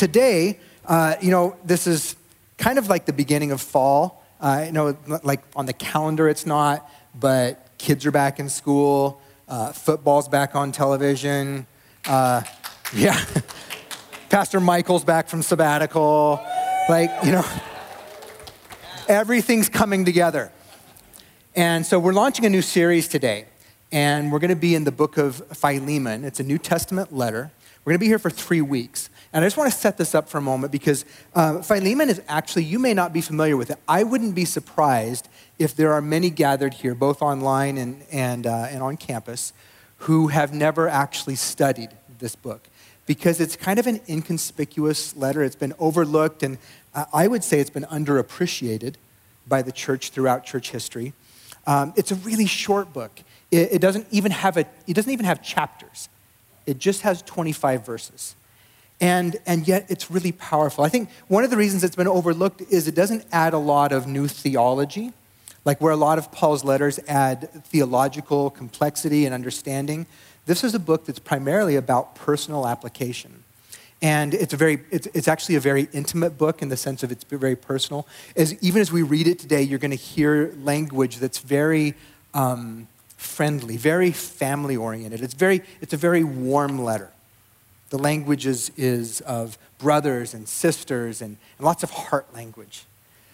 [0.00, 2.16] Today, uh, you know, this is
[2.56, 4.24] kind of like the beginning of fall.
[4.40, 9.20] Uh, you know, like on the calendar it's not, but kids are back in school,
[9.46, 11.66] uh, football's back on television.
[12.06, 12.40] Uh,
[12.94, 13.22] yeah,
[14.30, 16.40] Pastor Michael's back from sabbatical.
[16.88, 17.44] Like, you know,
[19.06, 20.50] everything's coming together.
[21.54, 23.44] And so we're launching a new series today,
[23.92, 26.24] and we're going to be in the book of Philemon.
[26.24, 27.50] It's a New Testament letter.
[27.84, 29.10] We're going to be here for three weeks.
[29.32, 32.20] And I just want to set this up for a moment because uh, Philemon is
[32.26, 33.78] actually, you may not be familiar with it.
[33.86, 35.28] I wouldn't be surprised
[35.58, 39.52] if there are many gathered here, both online and, and, uh, and on campus,
[39.98, 42.68] who have never actually studied this book
[43.06, 45.42] because it's kind of an inconspicuous letter.
[45.42, 46.58] It's been overlooked, and
[46.94, 48.94] uh, I would say it's been underappreciated
[49.48, 51.12] by the church throughout church history.
[51.66, 53.20] Um, it's a really short book.
[53.50, 56.08] It, it, doesn't even have a, it doesn't even have chapters.
[56.66, 58.36] It just has 25 verses.
[59.00, 60.84] And, and yet it's really powerful.
[60.84, 63.92] I think one of the reasons it's been overlooked is it doesn't add a lot
[63.92, 65.12] of new theology,
[65.64, 70.06] like where a lot of Paul's letters add theological complexity and understanding.
[70.44, 73.44] This is a book that's primarily about personal application.
[74.02, 77.12] And it's, a very, it's, it's actually a very intimate book in the sense of
[77.12, 78.06] it's very personal.
[78.34, 81.94] As, even as we read it today, you're going to hear language that's very
[82.32, 85.20] um, friendly, very family oriented.
[85.20, 87.10] It's, very, it's a very warm letter.
[87.90, 92.84] The languages is, of brothers and sisters and, and lots of heart language.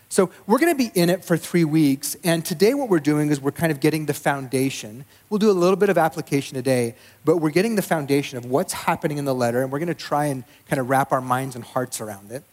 [0.09, 3.31] So we're going to be in it for three weeks, and today what we're doing
[3.31, 5.05] is we're kind of getting the foundation.
[5.29, 6.95] We'll do a little bit of application today,
[7.25, 9.95] but we're getting the foundation of what's happening in the letter, and we're going to
[9.95, 12.45] try and kind of wrap our minds and hearts around it.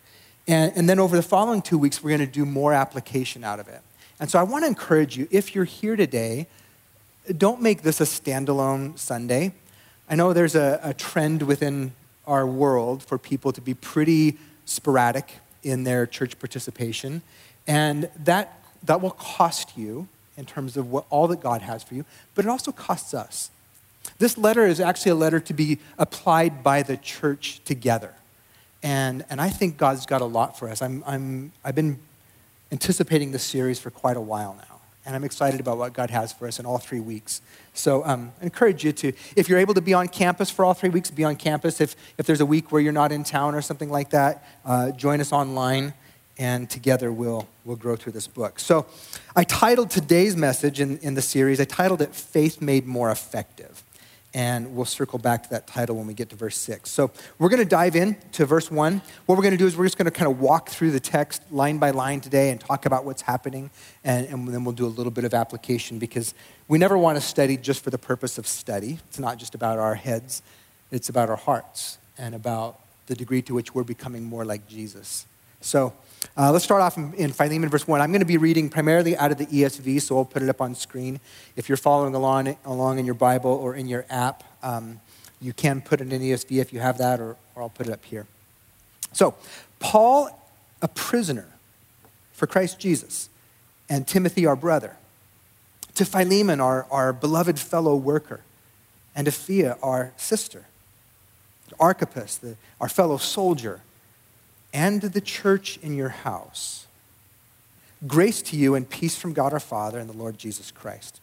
[0.47, 3.59] And, and then over the following two weeks, we're going to do more application out
[3.59, 3.81] of it.
[4.19, 6.47] And so I want to encourage you, if you're here today,
[7.37, 9.53] don't make this a standalone Sunday.
[10.13, 11.91] I know there's a, a trend within
[12.27, 17.23] our world for people to be pretty sporadic in their church participation,
[17.65, 20.07] and that, that will cost you
[20.37, 23.49] in terms of what, all that God has for you, but it also costs us.
[24.19, 28.13] This letter is actually a letter to be applied by the church together.
[28.83, 30.83] And, and I think God's got a lot for us.
[30.83, 31.97] I'm, I'm, I've been
[32.71, 34.72] anticipating this series for quite a while now
[35.05, 37.41] and I'm excited about what God has for us in all three weeks.
[37.73, 40.73] So um, I encourage you to, if you're able to be on campus for all
[40.73, 41.81] three weeks, be on campus.
[41.81, 44.91] If, if there's a week where you're not in town or something like that, uh,
[44.91, 45.93] join us online,
[46.37, 48.59] and together we'll, we'll grow through this book.
[48.59, 48.85] So
[49.35, 53.83] I titled today's message in, in the series, I titled it Faith Made More Effective
[54.33, 56.89] and we'll circle back to that title when we get to verse 6.
[56.89, 59.01] So we're going to dive in to verse 1.
[59.25, 60.99] What we're going to do is we're just going to kind of walk through the
[60.99, 63.69] text line by line today and talk about what's happening,
[64.03, 66.33] and, and then we'll do a little bit of application because
[66.67, 68.99] we never want to study just for the purpose of study.
[69.07, 70.41] It's not just about our heads,
[70.91, 75.25] it's about our hearts and about the degree to which we're becoming more like Jesus.
[75.61, 75.93] So
[76.37, 78.01] uh, let's start off in, in, Philemon verse 1.
[78.01, 80.61] I'm going to be reading primarily out of the ESV, so I'll put it up
[80.61, 81.19] on screen.
[81.55, 84.99] If you're following along, along in your Bible or in your app, um,
[85.41, 87.93] you can put it in ESV if you have that, or, or I'll put it
[87.93, 88.25] up here.
[89.11, 89.35] So,
[89.79, 90.29] Paul,
[90.81, 91.47] a prisoner
[92.31, 93.29] for Christ Jesus,
[93.89, 94.95] and Timothy, our brother,
[95.95, 98.41] to Philemon, our, our beloved fellow worker,
[99.15, 100.65] and to Apphia, our sister,
[101.69, 103.81] to Archippus, the, our fellow soldier,
[104.73, 106.87] and the church in your house.
[108.05, 111.21] Grace to you and peace from God our Father and the Lord Jesus Christ.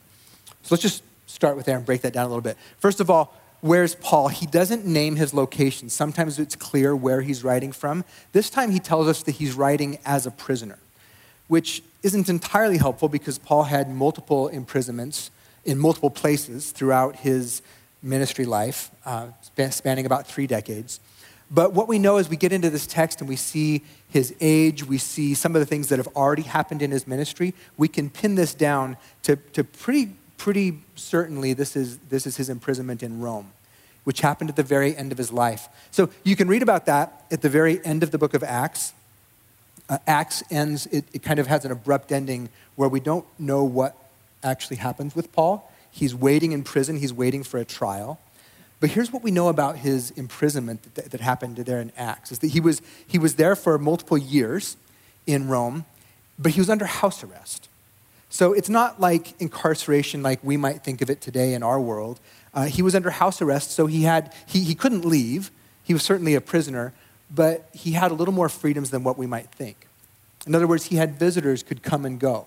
[0.63, 2.57] So let's just start with there and break that down a little bit.
[2.79, 4.29] First of all, where's Paul?
[4.29, 5.91] He doesn't name his location.
[5.91, 8.05] Sometimes it's clear where he's writing from.
[8.33, 10.79] This time he tells us that he's writing as a prisoner,
[11.49, 15.31] which isn't entirely helpful because Paul had multiple imprisonments
[15.65, 17.61] in multiple places throughout his
[18.03, 19.29] ministry life, uh,
[19.71, 21.01] spanning about three decades.
[21.51, 24.85] But what we know as we get into this text and we see his age,
[24.85, 28.09] we see some of the things that have already happened in his ministry, we can
[28.09, 33.21] pin this down to, to pretty, pretty certainly this is, this is his imprisonment in
[33.21, 33.51] Rome,
[34.05, 35.69] which happened at the very end of his life.
[35.91, 38.93] So you can read about that at the very end of the book of Acts.
[39.89, 43.65] Uh, Acts ends, it, it kind of has an abrupt ending where we don't know
[43.65, 43.97] what
[44.45, 45.69] actually happens with Paul.
[45.91, 48.21] He's waiting in prison, he's waiting for a trial.
[48.81, 52.39] But here's what we know about his imprisonment that, that happened there in Acts is
[52.39, 54.77] that he was, he was there for multiple years
[55.27, 55.85] in Rome,
[56.39, 57.69] but he was under house arrest.
[58.31, 62.21] So it's not like incarceration like we might think of it today in our world.
[62.55, 65.51] Uh, he was under house arrest, so he, had, he, he couldn't leave.
[65.85, 66.95] He was certainly a prisoner,
[67.31, 69.87] but he had a little more freedoms than what we might think.
[70.47, 72.47] In other words, he had visitors could come and go,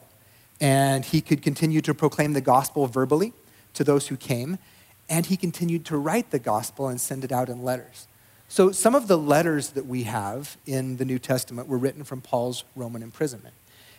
[0.59, 3.33] and he could continue to proclaim the gospel verbally
[3.75, 4.57] to those who came,
[5.09, 8.07] and he continued to write the gospel and send it out in letters.
[8.47, 12.21] So some of the letters that we have in the New Testament were written from
[12.21, 13.55] Paul's Roman imprisonment.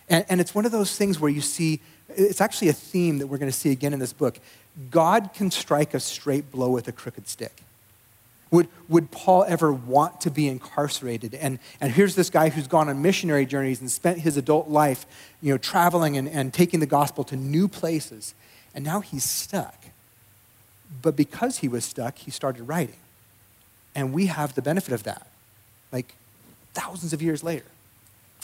[0.08, 3.26] And, and it's one of those things where you see, it's actually a theme that
[3.26, 4.38] we're going to see again in this book.
[4.90, 7.62] God can strike a straight blow with a crooked stick.
[8.50, 11.34] Would, would Paul ever want to be incarcerated?
[11.34, 15.06] And, and here's this guy who's gone on missionary journeys and spent his adult life
[15.40, 18.34] you know, traveling and, and taking the gospel to new places.
[18.72, 19.83] And now he's stuck.
[21.02, 22.96] But because he was stuck, he started writing.
[23.94, 25.26] And we have the benefit of that,
[25.92, 26.14] like
[26.72, 27.64] thousands of years later.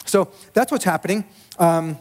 [0.05, 1.25] So that's what's happening.
[1.59, 1.97] Um,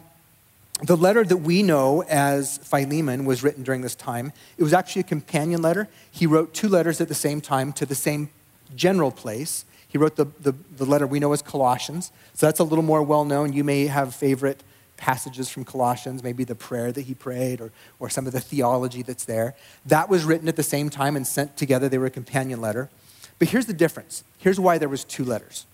[0.83, 4.33] the letter that we know as Philemon was written during this time.
[4.57, 5.89] It was actually a companion letter.
[6.11, 8.31] He wrote two letters at the same time to the same
[8.75, 9.65] general place.
[9.89, 12.13] He wrote the, the, the letter we know as Colossians.
[12.35, 13.53] So that's a little more well known.
[13.53, 14.63] You may have favorite
[15.01, 19.03] passages from Colossians, maybe the prayer that he prayed or, or some of the theology
[19.03, 19.57] that's there.
[19.87, 21.89] That was written at the same time and sent together.
[21.89, 22.91] They were a companion letter.
[23.39, 24.23] But here's the difference.
[24.39, 25.65] Here's why there was two letters.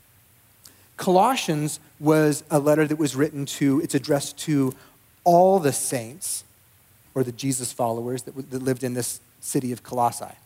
[0.96, 4.75] Colossians was a letter that was written to, it's addressed to
[5.25, 6.44] all the saints
[7.14, 10.37] or the Jesus followers that, that lived in this city of Colossae.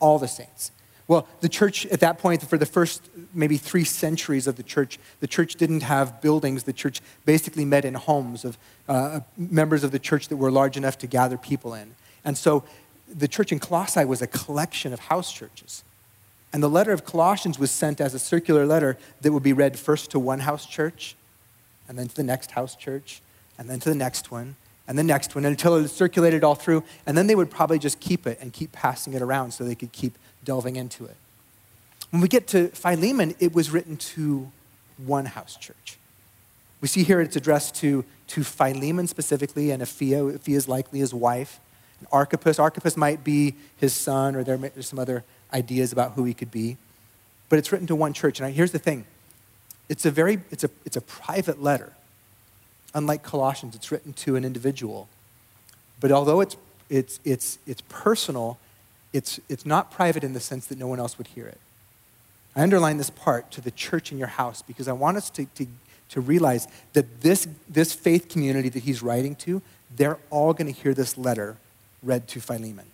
[0.00, 0.72] All the saints.
[1.08, 4.98] Well, the church at that point, for the first maybe three centuries of the church,
[5.20, 6.64] the church didn't have buildings.
[6.64, 8.58] The church basically met in homes of
[8.88, 11.94] uh, members of the church that were large enough to gather people in.
[12.24, 12.64] And so
[13.08, 15.84] the church in Colossae was a collection of house churches.
[16.52, 19.78] And the letter of Colossians was sent as a circular letter that would be read
[19.78, 21.14] first to one house church,
[21.88, 23.20] and then to the next house church,
[23.58, 24.56] and then to the next one,
[24.88, 26.82] and the next one, until it circulated all through.
[27.06, 29.74] And then they would probably just keep it and keep passing it around so they
[29.74, 31.16] could keep delving into it.
[32.10, 34.50] When we get to Philemon, it was written to
[34.96, 35.98] one house church.
[36.80, 40.38] We see here it's addressed to, to Philemon specifically, and Apphia.
[40.38, 41.60] Apphia is likely his wife.
[41.98, 42.58] And Archippus.
[42.58, 46.50] Archippus might be his son, or there, there's some other ideas about who he could
[46.50, 46.78] be.
[47.48, 48.40] But it's written to one church.
[48.40, 49.04] And here's the thing
[49.88, 51.92] it's a very it's a, it's a private letter.
[52.94, 55.08] Unlike Colossians, it's written to an individual.
[56.00, 56.56] But although it's,
[56.88, 58.58] it's, it's, it's personal,
[59.16, 61.58] it's, it's not private in the sense that no one else would hear it.
[62.54, 65.46] I underline this part to the church in your house because I want us to,
[65.46, 65.66] to,
[66.10, 69.62] to realize that this, this faith community that he's writing to,
[69.96, 71.56] they're all going to hear this letter
[72.02, 72.84] read to Philemon.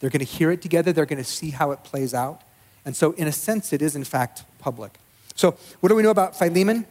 [0.00, 2.42] They're going to hear it together, they're going to see how it plays out.
[2.84, 4.98] And so, in a sense, it is in fact public.
[5.34, 6.86] So, what do we know about Philemon?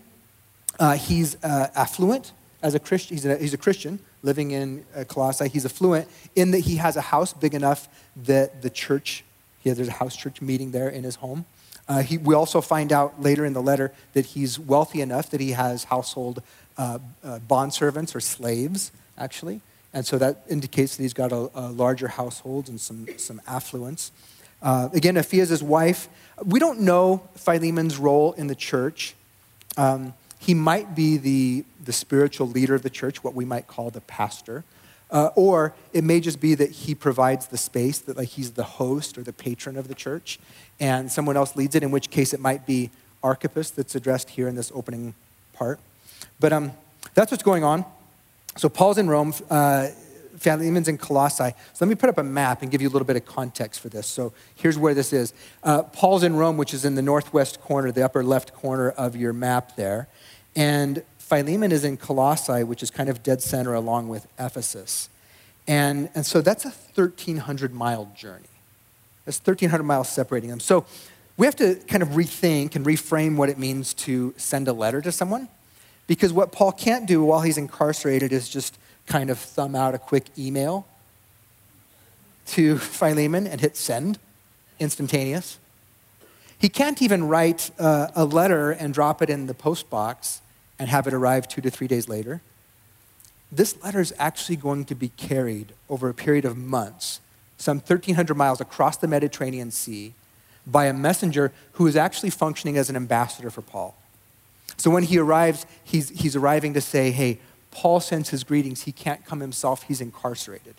[0.79, 3.15] Uh, he's uh, affluent as a Christian.
[3.15, 5.47] He's he's a Christian living in uh, Colossae.
[5.47, 9.23] He's affluent in that he has a house big enough that the church,
[9.63, 11.45] yeah, there's a house church meeting there in his home.
[11.87, 15.39] Uh, he, we also find out later in the letter that he's wealthy enough that
[15.39, 16.41] he has household
[16.77, 19.61] uh, uh, bondservants or slaves, actually.
[19.93, 24.11] And so that indicates that he's got a, a larger household and some, some affluence.
[24.61, 26.09] Uh, again, Apphia his wife.
[26.43, 29.13] We don't know Philemon's role in the church.
[29.77, 33.89] Um, he might be the, the spiritual leader of the church, what we might call
[33.89, 34.63] the pastor.
[35.11, 38.63] Uh, or it may just be that he provides the space, that like he's the
[38.63, 40.39] host or the patron of the church,
[40.79, 42.89] and someone else leads it, in which case it might be
[43.23, 45.13] Archippus that's addressed here in this opening
[45.53, 45.79] part.
[46.39, 46.71] But um,
[47.13, 47.85] that's what's going on.
[48.57, 49.89] So Paul's in Rome, uh,
[50.37, 51.51] Philemon's in Colossae.
[51.73, 53.79] So let me put up a map and give you a little bit of context
[53.79, 54.07] for this.
[54.07, 55.33] So here's where this is.
[55.63, 59.15] Uh, Paul's in Rome, which is in the northwest corner, the upper left corner of
[59.15, 60.07] your map there.
[60.55, 65.09] And Philemon is in Colossae, which is kind of dead center along with Ephesus.
[65.67, 68.45] And, and so that's a 1,300 mile journey.
[69.25, 70.59] That's 1,300 miles separating them.
[70.59, 70.85] So
[71.37, 75.01] we have to kind of rethink and reframe what it means to send a letter
[75.01, 75.49] to someone.
[76.07, 79.99] Because what Paul can't do while he's incarcerated is just kind of thumb out a
[79.99, 80.87] quick email
[82.47, 84.19] to Philemon and hit send,
[84.79, 85.59] instantaneous.
[86.57, 90.41] He can't even write uh, a letter and drop it in the post box
[90.79, 92.41] and have it arrive two to three days later.
[93.51, 97.21] This letter is actually going to be carried over a period of months,
[97.57, 100.13] some 1,300 miles across the Mediterranean Sea,
[100.67, 103.95] by a messenger who is actually functioning as an ambassador for Paul.
[104.77, 107.39] So when he arrives, he's, he's arriving to say, hey,
[107.75, 108.83] Paul sends his greetings.
[108.83, 110.75] He can't come himself, he's incarcerated.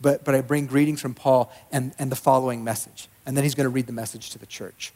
[0.00, 3.08] but, but I bring greetings from Paul and, and the following message.
[3.26, 4.92] And then he's going to read the message to the church.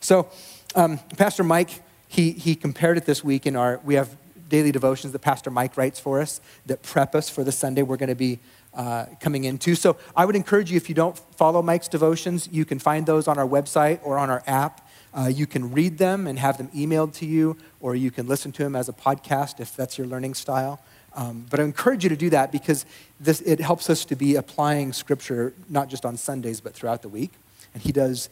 [0.00, 0.28] So,
[0.74, 4.16] um, Pastor Mike, he, he compared it this week in our, we have
[4.48, 7.96] daily devotions that Pastor Mike writes for us that prep us for the Sunday we're
[7.96, 8.38] going to be
[8.74, 9.74] uh, coming into.
[9.74, 13.26] So I would encourage you, if you don't follow Mike's devotions, you can find those
[13.26, 14.83] on our website or on our app.
[15.14, 18.50] Uh, you can read them and have them emailed to you, or you can listen
[18.52, 20.80] to them as a podcast if that's your learning style.
[21.14, 22.84] Um, but I encourage you to do that because
[23.20, 27.08] this, it helps us to be applying Scripture not just on Sundays, but throughout the
[27.08, 27.30] week.
[27.72, 28.28] And he does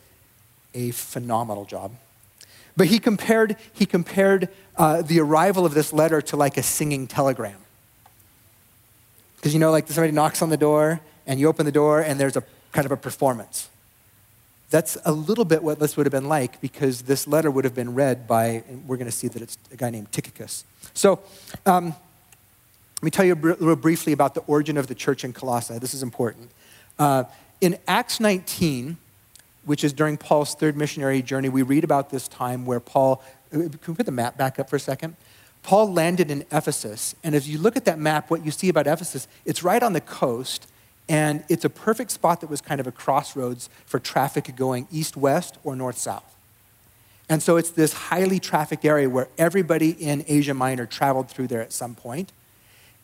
[0.75, 1.93] a phenomenal job.
[2.77, 7.07] But he compared, he compared uh, the arrival of this letter to like a singing
[7.07, 7.59] telegram.
[9.37, 12.19] Because you know, like somebody knocks on the door and you open the door and
[12.19, 13.69] there's a kind of a performance.
[14.73, 17.75] That's a little bit what this would have been like because this letter would have
[17.75, 20.65] been read by, and we're going to see that it's a guy named Tychicus.
[20.95, 21.21] So,
[21.67, 21.95] um,
[23.03, 25.79] let me tell you a little briefly about the origin of the church in Colossae.
[25.79, 26.51] This is important.
[26.99, 27.25] Uh,
[27.61, 28.97] in Acts 19,
[29.67, 33.59] which is during Paul's third missionary journey, we read about this time where Paul, uh,
[33.59, 35.17] can we put the map back up for a second?
[35.63, 38.87] Paul landed in Ephesus, and as you look at that map, what you see about
[38.87, 40.67] Ephesus, it's right on the coast,
[41.09, 45.17] and it's a perfect spot that was kind of a crossroads for traffic going east
[45.17, 46.37] west or north south.
[47.29, 51.63] And so it's this highly trafficked area where everybody in Asia Minor traveled through there
[51.63, 52.33] at some point.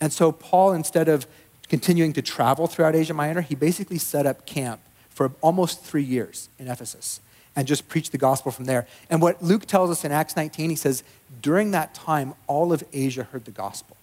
[0.01, 1.27] And so Paul, instead of
[1.69, 6.49] continuing to travel throughout Asia Minor, he basically set up camp for almost three years
[6.59, 7.21] in Ephesus
[7.57, 8.87] and just preached the gospel from there.
[9.11, 11.03] And what Luke tells us in Acts 19, he says,
[11.43, 13.97] during that time, all of Asia heard the gospel.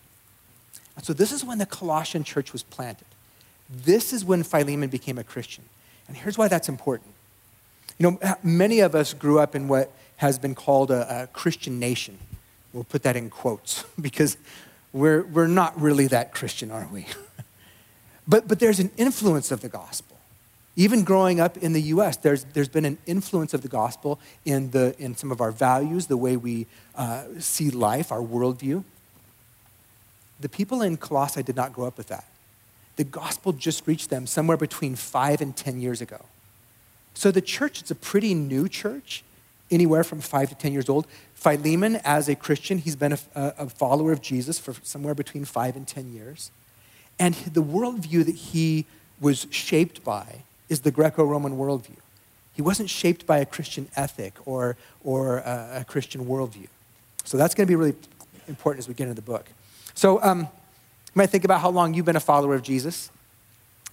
[0.95, 3.07] And so this is when the Colossian church was planted.
[3.69, 5.63] This is when Philemon became a Christian.
[6.07, 7.11] And here's why that's important.
[7.97, 11.79] You know, many of us grew up in what has been called a, a Christian
[11.79, 12.17] nation.
[12.73, 14.37] We'll put that in quotes because
[14.93, 17.07] we're, we're not really that Christian, are we?
[18.27, 20.17] but, but there's an influence of the gospel.
[20.77, 24.71] Even growing up in the US, there's, there's been an influence of the gospel in,
[24.71, 28.83] the, in some of our values, the way we uh, see life, our worldview.
[30.41, 32.25] The people in Colossae did not grow up with that
[32.95, 36.25] the gospel just reached them somewhere between five and 10 years ago.
[37.13, 39.23] So the church, it's a pretty new church,
[39.71, 41.07] anywhere from five to 10 years old.
[41.33, 45.75] Philemon, as a Christian, he's been a, a follower of Jesus for somewhere between five
[45.75, 46.51] and 10 years.
[47.19, 48.85] And the worldview that he
[49.19, 51.97] was shaped by is the Greco Roman worldview.
[52.53, 56.67] He wasn't shaped by a Christian ethic or, or a, a Christian worldview.
[57.23, 57.95] So that's going to be really
[58.47, 59.45] important as we get into the book.
[59.93, 60.47] So, um,
[61.15, 63.09] you might think about how long you've been a follower of Jesus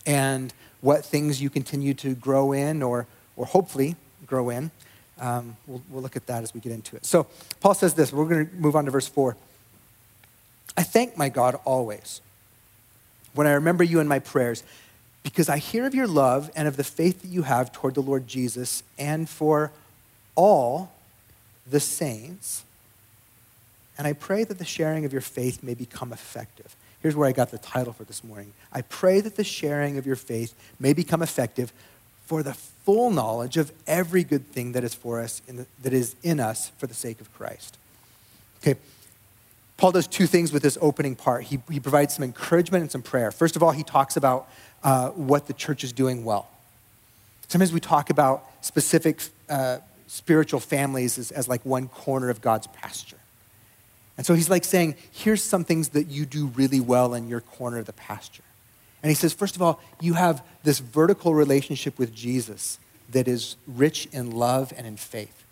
[0.05, 3.95] and what things you continue to grow in or, or hopefully
[4.27, 4.73] grow in.
[5.21, 7.07] Um, we'll, we'll look at that as we get into it.
[7.07, 7.29] So,
[7.61, 8.13] Paul says this.
[8.13, 9.37] We're going to move on to verse 4.
[10.77, 12.21] I thank my God always
[13.35, 14.65] when I remember you in my prayers
[15.23, 18.03] because I hear of your love and of the faith that you have toward the
[18.03, 19.71] Lord Jesus and for
[20.35, 20.91] all
[21.71, 22.65] the saints.
[23.97, 26.75] And I pray that the sharing of your faith may become effective.
[27.03, 28.53] Here's where I got the title for this morning.
[28.73, 31.73] I pray that the sharing of your faith may become effective
[32.27, 36.15] for the full knowledge of every good thing that is for us, the, that is
[36.23, 37.77] in us for the sake of Christ.
[38.63, 38.79] Okay,
[39.77, 41.43] Paul does two things with this opening part.
[41.45, 43.33] He, he provides some encouragement and some prayer.
[43.33, 44.49] First of all, he talks about
[44.85, 46.49] uh, what the church is doing well.
[47.49, 52.69] Sometimes we talk about specific uh, spiritual families as, as like one corner of God's
[52.69, 53.17] pasture.
[54.17, 57.41] And so he's like saying, here's some things that you do really well in your
[57.41, 58.43] corner of the pasture.
[59.03, 62.79] And he says, first of all, you have this vertical relationship with Jesus
[63.11, 65.45] that is rich in love and in faith.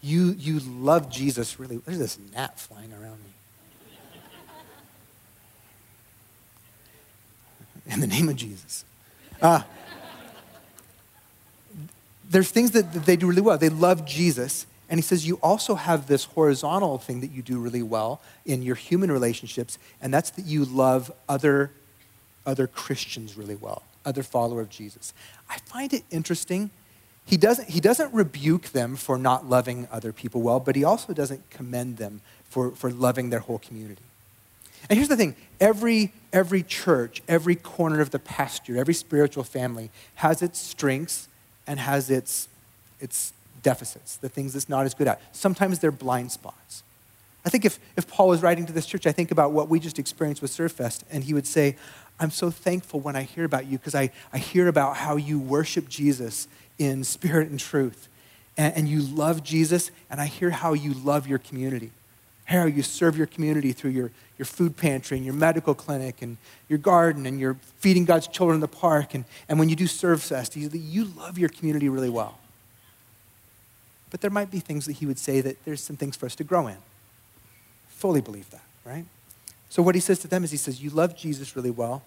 [0.00, 1.78] You, you love Jesus really.
[1.78, 3.32] There's this gnat flying around me.
[7.92, 8.84] In the name of Jesus.
[9.42, 9.62] Uh,
[12.30, 13.58] there's things that, that they do really well.
[13.58, 17.58] They love Jesus, and he says, You also have this horizontal thing that you do
[17.58, 21.70] really well in your human relationships, and that's that you love other,
[22.46, 25.12] other Christians really well, other follower of Jesus.
[25.50, 26.70] I find it interesting.
[27.26, 31.12] He doesn't, he doesn't rebuke them for not loving other people well, but he also
[31.12, 34.02] doesn't commend them for, for loving their whole community.
[34.88, 39.90] And here's the thing every, every church, every corner of the pasture, every spiritual family
[40.16, 41.28] has its strengths
[41.66, 42.48] and has its,
[43.00, 43.34] its
[43.70, 45.18] deficits, the things that's not as good at.
[45.32, 46.82] Sometimes they're blind spots.
[47.46, 49.78] I think if, if Paul was writing to this church, I think about what we
[49.88, 51.76] just experienced with Serve Fest, and he would say,
[52.20, 55.38] I'm so thankful when I hear about you because I, I hear about how you
[55.38, 56.48] worship Jesus
[56.78, 58.00] in spirit and truth.
[58.56, 61.90] And, and you love Jesus, and I hear how you love your community.
[62.48, 66.38] how you serve your community through your, your food pantry and your medical clinic and
[66.68, 69.14] your garden and you're feeding God's children in the park.
[69.14, 72.38] And, and when you do Serve Fest, you, you love your community really well.
[74.10, 76.34] But there might be things that he would say that there's some things for us
[76.36, 76.78] to grow in.
[77.88, 79.04] Fully believe that, right?
[79.68, 82.02] So what he says to them is he says, You love Jesus really well,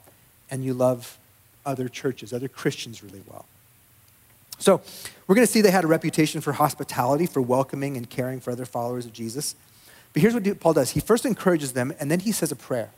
[0.49, 1.19] and you love
[1.65, 3.45] other churches, other Christians really well.
[4.57, 4.81] So
[5.27, 8.51] we're going to see they had a reputation for hospitality, for welcoming and caring for
[8.51, 9.55] other followers of Jesus.
[10.13, 12.91] But here's what Paul does he first encourages them, and then he says a prayer.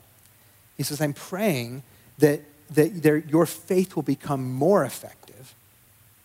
[0.78, 1.84] He says, I'm praying
[2.18, 2.42] that,
[2.72, 5.23] that your faith will become more effective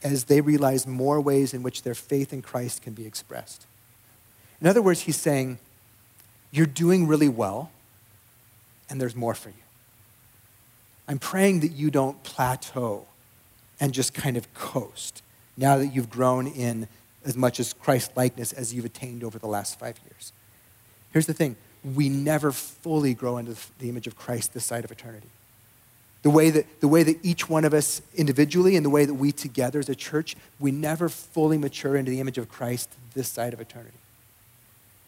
[0.03, 3.67] as they realize more ways in which their faith in Christ can be expressed.
[4.61, 5.59] In other words, he's saying,
[6.51, 7.71] You're doing really well,
[8.89, 9.55] and there's more for you.
[11.09, 13.07] I'm praying that you don't plateau
[13.81, 15.23] and just kind of coast
[15.57, 16.87] now that you've grown in
[17.25, 20.33] as much as Christ likeness as you've attained over the last five years.
[21.13, 24.91] Here's the thing we never fully grow into the image of Christ this side of
[24.91, 25.29] eternity.
[26.23, 29.15] The way, that, the way that each one of us individually and the way that
[29.15, 33.29] we together as a church, we never fully mature into the image of Christ this
[33.29, 33.97] side of eternity.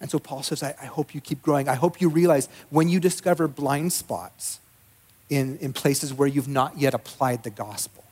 [0.00, 1.68] And so Paul says, I, I hope you keep growing.
[1.68, 4.60] I hope you realize when you discover blind spots
[5.28, 8.04] in, in places where you've not yet applied the gospel,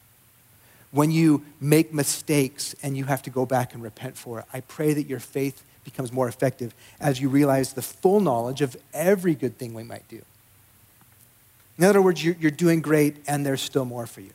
[0.90, 4.60] when you make mistakes and you have to go back and repent for it, I
[4.60, 9.34] pray that your faith becomes more effective as you realize the full knowledge of every
[9.34, 10.22] good thing we might do.
[11.78, 14.32] In other words, you're, doing great and there's still more for you.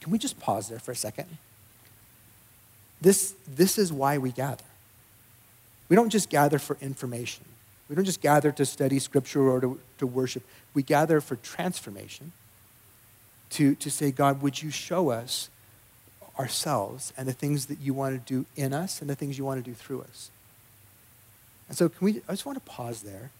[0.00, 1.38] Can we just pause there for a second?
[3.00, 4.64] This, this is why we gather.
[5.88, 7.44] We don't just gather for information.
[7.88, 10.44] We don't just gather to study scripture or to, to worship.
[10.74, 12.32] We gather for transformation,
[13.50, 15.48] to, to say, God, would you show us
[16.40, 19.44] ourselves and the things that you want to do in us and the things you
[19.44, 20.30] want to do through us.
[21.68, 23.30] And so, can we, I just want to pause there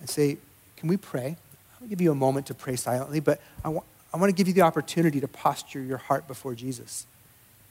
[0.00, 0.38] and say,
[0.76, 1.36] can we pray?
[1.84, 4.48] I'll give you a moment to pray silently, but I want, I want to give
[4.48, 7.04] you the opportunity to posture your heart before Jesus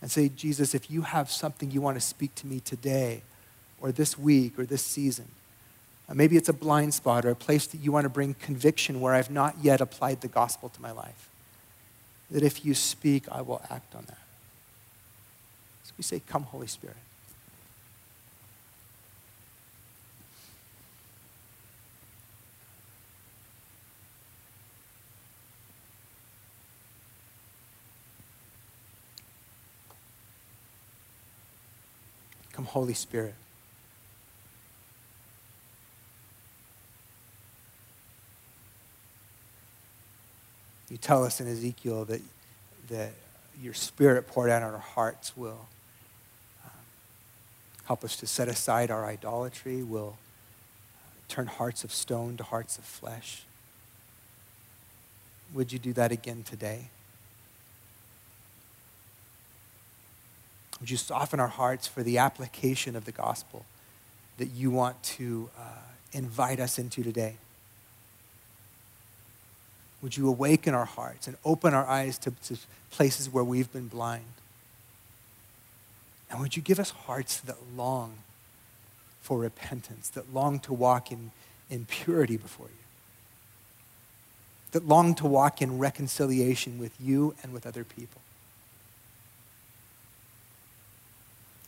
[0.03, 3.23] and say, Jesus, if you have something you want to speak to me today
[3.81, 5.25] or this week or this season,
[6.07, 9.01] uh, maybe it's a blind spot or a place that you want to bring conviction
[9.01, 11.27] where I've not yet applied the gospel to my life,
[12.29, 14.19] that if you speak, I will act on that.
[15.85, 16.97] So we say, Come, Holy Spirit.
[32.53, 33.35] Come, Holy Spirit.
[40.89, 42.21] You tell us in Ezekiel that,
[42.89, 43.11] that
[43.61, 45.67] your spirit poured out on our hearts will
[46.65, 46.71] um,
[47.85, 50.17] help us to set aside our idolatry, will
[50.95, 53.43] uh, turn hearts of stone to hearts of flesh.
[55.53, 56.89] Would you do that again today?
[60.83, 63.63] Would you soften our hearts for the application of the gospel
[64.37, 65.61] that you want to uh,
[66.11, 67.37] invite us into today?
[70.01, 72.57] Would you awaken our hearts and open our eyes to, to
[72.91, 74.25] places where we've been blind?
[76.29, 78.15] And would you give us hearts that long
[79.21, 81.31] for repentance, that long to walk in,
[81.69, 82.83] in purity before you,
[84.73, 88.19] that long to walk in reconciliation with you and with other people?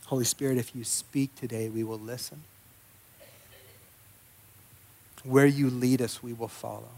[0.06, 2.42] Holy Spirit, if you speak today, we will listen.
[5.24, 6.90] Where you lead us, we will follow.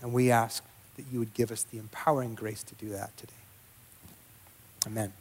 [0.00, 0.64] And we ask
[0.96, 3.32] that you would give us the empowering grace to do that today.
[4.86, 5.12] Amen.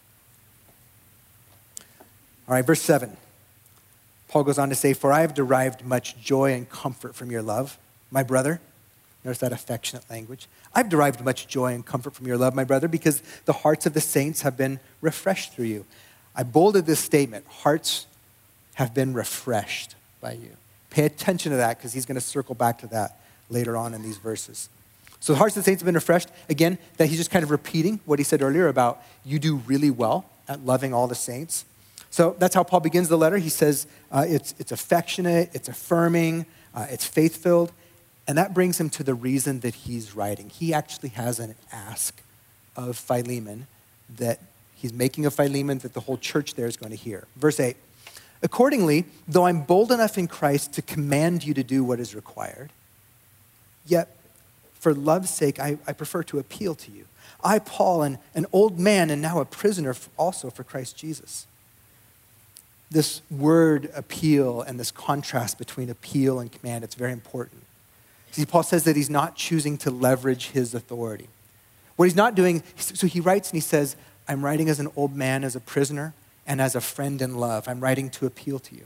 [2.48, 3.18] All right, verse 7.
[4.30, 7.42] Paul goes on to say, For I have derived much joy and comfort from your
[7.42, 7.78] love,
[8.10, 8.62] my brother.
[9.26, 10.48] Notice that affectionate language.
[10.74, 13.94] I've derived much joy and comfort from your love, my brother, because the hearts of
[13.94, 15.86] the saints have been refreshed through you.
[16.38, 18.06] I bolded this statement hearts
[18.76, 20.52] have been refreshed by you.
[20.92, 23.20] Pay attention to that because he's going to circle back to that
[23.50, 24.70] later on in these verses.
[25.20, 26.30] So the hearts of the saints have been refreshed.
[26.48, 29.90] Again, that he's just kind of repeating what he said earlier about you do really
[29.90, 31.66] well at loving all the saints.
[32.12, 33.38] So that's how Paul begins the letter.
[33.38, 37.72] He says uh, it's, it's affectionate, it's affirming, uh, it's faith filled.
[38.28, 40.50] And that brings him to the reason that he's writing.
[40.50, 42.22] He actually has an ask
[42.76, 43.68] of Philemon
[44.18, 44.40] that
[44.78, 47.28] he's making of Philemon that the whole church there is going to hear.
[47.36, 47.76] Verse 8
[48.42, 52.72] Accordingly, though I'm bold enough in Christ to command you to do what is required,
[53.86, 54.16] yet
[54.80, 57.06] for love's sake, I, I prefer to appeal to you.
[57.44, 61.48] I, Paul, an, an old man and now a prisoner also for Christ Jesus.
[62.90, 67.64] this word appeal and this contrast between appeal and command, it's very important.
[68.32, 71.28] See, Paul says that he's not choosing to leverage his authority.
[71.96, 73.96] What he's not doing, so he writes and he says,
[74.28, 76.14] I'm writing as an old man, as a prisoner,
[76.46, 77.68] and as a friend in love.
[77.68, 78.86] I'm writing to appeal to you.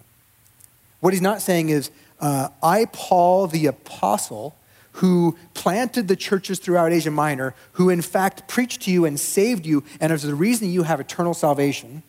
[1.00, 4.56] What he's not saying is, uh, I, Paul the apostle,
[4.94, 9.66] who planted the churches throughout Asia Minor, who in fact preached to you and saved
[9.66, 12.04] you, and is the reason you have eternal salvation,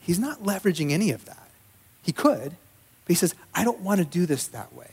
[0.00, 1.48] he's not leveraging any of that.
[2.02, 4.90] He could, but he says, I don't want to do this that way.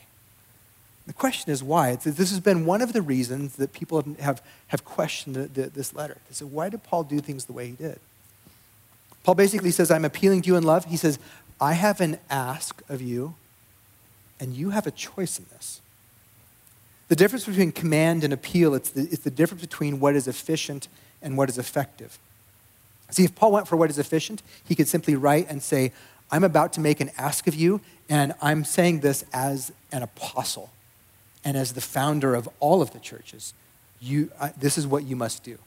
[1.09, 1.95] The question is why.
[1.95, 5.95] This has been one of the reasons that people have, have questioned the, the, this
[5.95, 6.17] letter.
[6.29, 7.99] They said, why did Paul do things the way he did?
[9.23, 10.85] Paul basically says, I'm appealing to you in love.
[10.85, 11.17] He says,
[11.59, 13.33] I have an ask of you,
[14.39, 15.81] and you have a choice in this.
[17.07, 20.89] The difference between command and appeal, it's the, it's the difference between what is efficient
[21.23, 22.19] and what is effective.
[23.09, 25.91] See, if Paul went for what is efficient, he could simply write and say,
[26.29, 30.69] I'm about to make an ask of you, and I'm saying this as an apostle
[31.43, 33.53] and as the founder of all of the churches.
[34.01, 35.57] You, this is what you must do.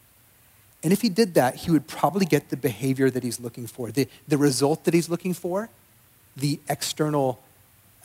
[0.82, 3.90] And if he did that, he would probably get the behavior that he's looking for,
[3.90, 5.68] the, the result that he's looking for,
[6.36, 7.40] the external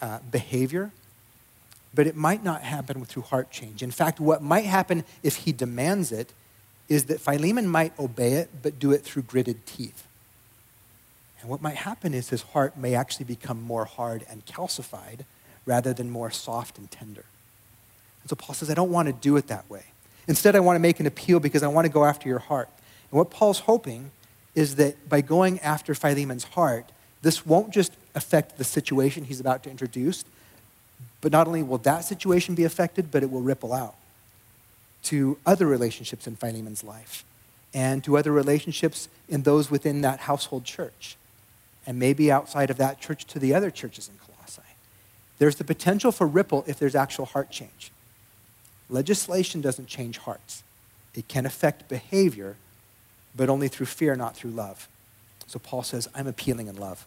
[0.02, 0.92] uh, behavior
[1.98, 3.82] but it might not happen through heart change.
[3.82, 6.32] In fact, what might happen if he demands it
[6.88, 10.08] is that Philemon might obey it, but do it through gritted teeth.
[11.42, 15.22] And what might happen is his heart may actually become more hard and calcified
[15.66, 17.26] rather than more soft and tender.
[18.28, 19.86] And so Paul says, I don't want to do it that way.
[20.28, 22.68] Instead, I want to make an appeal because I want to go after your heart.
[23.10, 24.12] And what Paul's hoping
[24.54, 29.64] is that by going after Philemon's heart, this won't just affect the situation he's about
[29.64, 30.26] to introduce,
[31.22, 33.96] but not only will that situation be affected, but it will ripple out
[35.04, 37.24] to other relationships in Philemon's life
[37.74, 41.16] and to other relationships in those within that household church,
[41.86, 44.62] and maybe outside of that church to the other churches in Colossae.
[45.38, 47.92] There's the potential for ripple if there's actual heart change.
[48.90, 50.64] Legislation doesn't change hearts,
[51.14, 52.56] it can affect behavior,
[53.36, 54.88] but only through fear, not through love.
[55.46, 57.06] So Paul says, I'm appealing in love.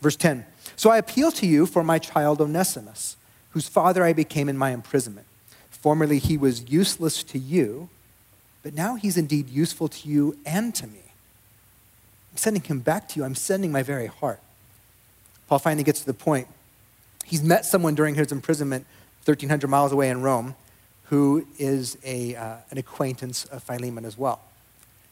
[0.00, 0.44] Verse 10
[0.76, 3.16] So I appeal to you for my child Onesimus,
[3.50, 5.26] whose father I became in my imprisonment.
[5.70, 7.88] Formerly he was useless to you,
[8.62, 11.02] but now he's indeed useful to you and to me.
[12.32, 13.24] I'm sending him back to you.
[13.24, 14.40] I'm sending my very heart.
[15.48, 16.48] Paul finally gets to the point.
[17.24, 18.84] He's met someone during his imprisonment
[19.24, 20.54] 1,300 miles away in Rome
[21.06, 24.40] who is a, uh, an acquaintance of Philemon as well.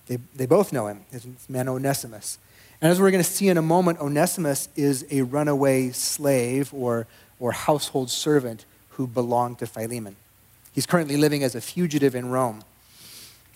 [0.06, 1.02] They, they both know him.
[1.10, 2.38] His man Onesimus.
[2.80, 7.06] And as we're going to see in a moment, Onesimus is a runaway slave or,
[7.38, 10.16] or household servant who belonged to Philemon.
[10.72, 12.62] He's currently living as a fugitive in Rome.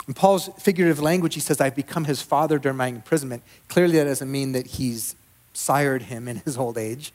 [0.07, 3.42] In Paul's figurative language, he says, I've become his father during my imprisonment.
[3.68, 5.14] Clearly, that doesn't mean that he's
[5.53, 7.12] sired him in his old age.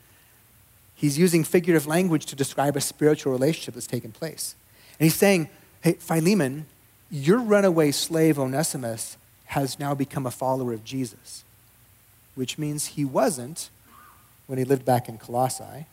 [0.93, 4.55] He's using figurative language to describe a spiritual relationship that's taken place.
[4.99, 5.49] And he's saying,
[5.81, 6.65] Hey, Philemon,
[7.11, 11.43] your runaway slave Onesimus has now become a follower of Jesus
[12.35, 13.69] which means he wasn't
[14.47, 15.85] when he lived back in Colossae.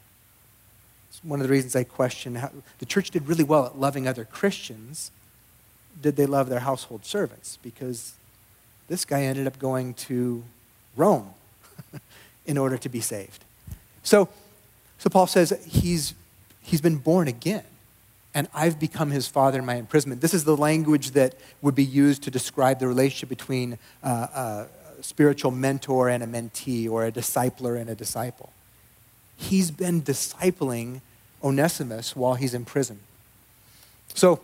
[1.09, 4.07] It's one of the reasons I question how the church did really well at loving
[4.07, 5.11] other Christians.
[6.01, 7.59] Did they love their household servants?
[7.63, 8.15] Because
[8.89, 10.45] this guy ended up going to
[10.97, 11.31] Rome
[12.47, 13.45] in order to be saved.
[14.03, 14.29] So,
[14.99, 16.15] so Paul says he's,
[16.63, 17.65] he's been born again
[18.35, 20.21] and I've become his father in my imprisonment.
[20.21, 24.67] This is the language that would be used to describe the relationship between uh, uh,
[25.01, 28.53] spiritual mentor and a mentee or a discipler and a disciple.
[29.37, 31.01] He's been discipling
[31.43, 33.01] Onesimus while he's in prison.
[34.15, 34.41] So,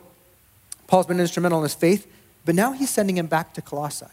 [0.86, 2.06] Paul's been instrumental in his faith,
[2.44, 4.06] but now he's sending him back to Colossae.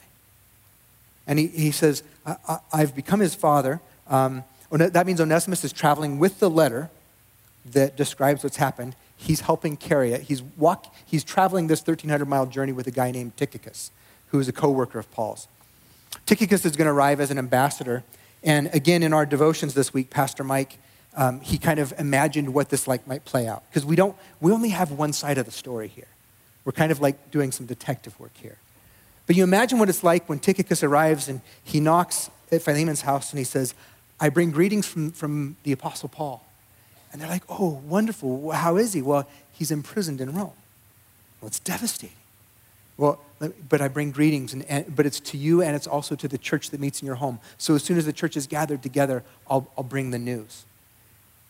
[1.25, 3.79] And he, he says, I, have become his father.
[4.07, 6.89] Um, that means Onesimus is traveling with the letter
[7.65, 8.95] that describes what's happened.
[9.23, 10.23] He's helping carry it.
[10.23, 13.91] He's, walk, he's traveling this 1,300 mile journey with a guy named Tychicus,
[14.27, 15.47] who is a co worker of Paul's.
[16.25, 18.03] Tychicus is going to arrive as an ambassador.
[18.43, 20.77] And again, in our devotions this week, Pastor Mike,
[21.15, 23.63] um, he kind of imagined what this like might play out.
[23.69, 26.07] Because we don't, we only have one side of the story here.
[26.65, 28.57] We're kind of like doing some detective work here.
[29.25, 33.31] But you imagine what it's like when Tychicus arrives and he knocks at Philemon's house
[33.31, 33.73] and he says,
[34.19, 36.45] I bring greetings from, from the Apostle Paul.
[37.13, 38.51] And they're like, oh, wonderful.
[38.51, 39.01] How is he?
[39.01, 40.51] Well, he's imprisoned in Rome.
[41.39, 42.17] Well, it's devastating.
[42.97, 43.19] Well,
[43.69, 46.37] but I bring greetings, and, and, but it's to you and it's also to the
[46.37, 47.39] church that meets in your home.
[47.57, 50.65] So as soon as the church is gathered together, I'll, I'll bring the news.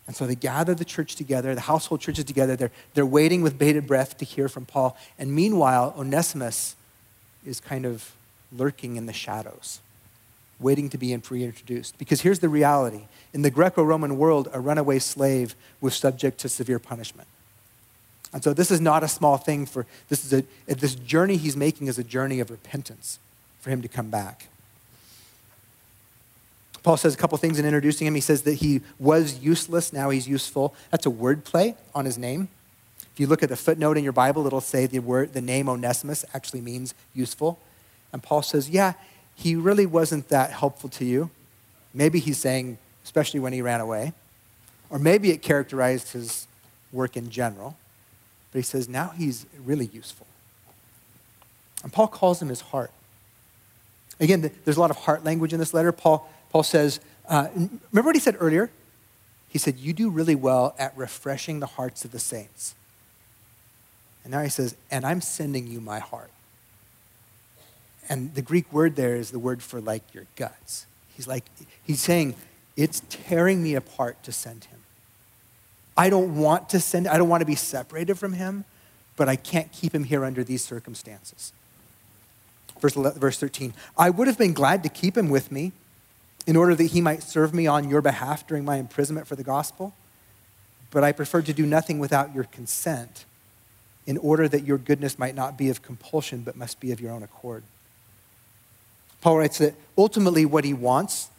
[0.06, 2.56] And so they gather the church together, the household churches together.
[2.56, 4.98] They're, they're waiting with bated breath to hear from Paul.
[5.18, 6.76] And meanwhile, Onesimus
[7.46, 8.14] is kind of
[8.52, 9.80] lurking in the shadows,
[10.64, 11.98] waiting to be reintroduced.
[11.98, 16.50] Because here's the reality in the Greco Roman world, a runaway slave was subject to
[16.50, 17.28] severe punishment.
[18.34, 21.56] And so this is not a small thing for this is a this journey he's
[21.56, 23.20] making is a journey of repentance
[23.60, 24.48] for him to come back.
[26.82, 28.16] Paul says a couple things in introducing him.
[28.16, 30.74] He says that he was useless, now he's useful.
[30.92, 32.50] That's a word play on his name.
[33.14, 35.70] If you look at the footnote in your Bible, it'll say the word the name
[35.70, 37.60] Onesimus actually means useful.
[38.12, 38.94] And Paul says, "Yeah,
[39.36, 41.30] he really wasn't that helpful to you."
[41.94, 44.14] Maybe he's saying especially when he ran away.
[44.90, 46.48] Or maybe it characterized his
[46.92, 47.76] work in general.
[48.52, 50.28] But he says now he's really useful.
[51.84, 52.92] And Paul calls him his heart.
[54.20, 55.92] Again, there's a lot of heart language in this letter.
[55.92, 58.70] Paul, Paul says, uh, remember what he said earlier?
[59.50, 62.76] He said, You do really well at refreshing the hearts of the saints.
[64.24, 66.32] And now he says, And I'm sending you my heart.
[68.10, 70.86] And the Greek word there is the word for like your guts.
[71.16, 71.46] He's like,
[71.84, 72.36] he's saying,
[72.76, 74.80] it's tearing me apart to send him.
[75.96, 78.66] I don't want to send, I don't want to be separated from him,
[79.16, 81.54] but I can't keep him here under these circumstances.
[82.80, 85.72] Verse, verse 13 I would have been glad to keep him with me
[86.46, 89.44] in order that he might serve me on your behalf during my imprisonment for the
[89.44, 89.94] gospel,
[90.92, 93.26] but I preferred to do nothing without your consent
[94.06, 97.12] in order that your goodness might not be of compulsion, but must be of your
[97.12, 97.64] own accord.
[99.24, 101.30] Paul writes that ultimately what he wants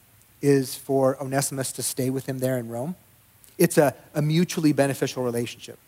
[0.40, 2.96] is for Onesimus to stay with him there in Rome.
[3.58, 5.78] It's a, a mutually beneficial relationship.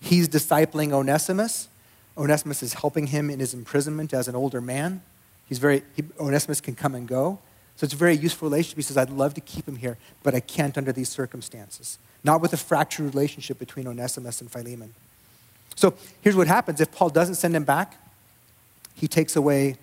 [0.00, 1.68] He's discipling Onesimus.
[2.16, 5.02] Onesimus is helping him in his imprisonment as an older man.
[5.46, 7.38] He's very, he, Onesimus can come and go.
[7.76, 8.76] So it's a very useful relationship.
[8.76, 11.98] He says, I'd love to keep him here, but I can't under these circumstances.
[12.24, 14.94] Not with a fractured relationship between Onesimus and Philemon.
[15.76, 18.00] So here's what happens if Paul doesn't send him back,
[18.94, 19.76] he takes away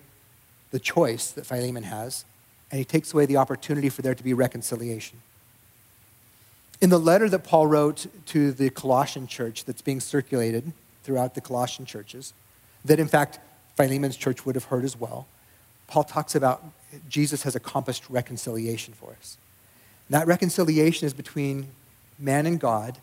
[0.72, 2.24] the choice that Philemon has
[2.72, 5.20] and he takes away the opportunity for there to be reconciliation.
[6.80, 10.72] In the letter that Paul wrote to the Colossian church that's being circulated
[11.04, 12.32] throughout the Colossian churches,
[12.84, 13.38] that in fact
[13.76, 15.26] Philemon's church would have heard as well,
[15.86, 16.64] Paul talks about
[17.08, 19.36] Jesus has accomplished reconciliation for us.
[20.08, 21.68] And that reconciliation is between
[22.18, 22.98] man and God,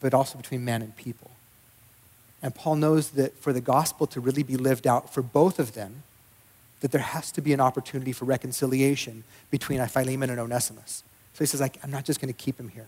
[0.00, 1.30] but also between man and people.
[2.42, 5.74] And Paul knows that for the gospel to really be lived out for both of
[5.74, 6.02] them,
[6.80, 11.02] that there has to be an opportunity for reconciliation between Philemon and Onesimus.
[11.34, 12.86] So he says, I'm not just going to keep him here.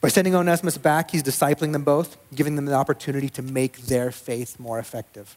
[0.00, 4.12] By sending Onesimus back, he's discipling them both, giving them the opportunity to make their
[4.12, 5.36] faith more effective.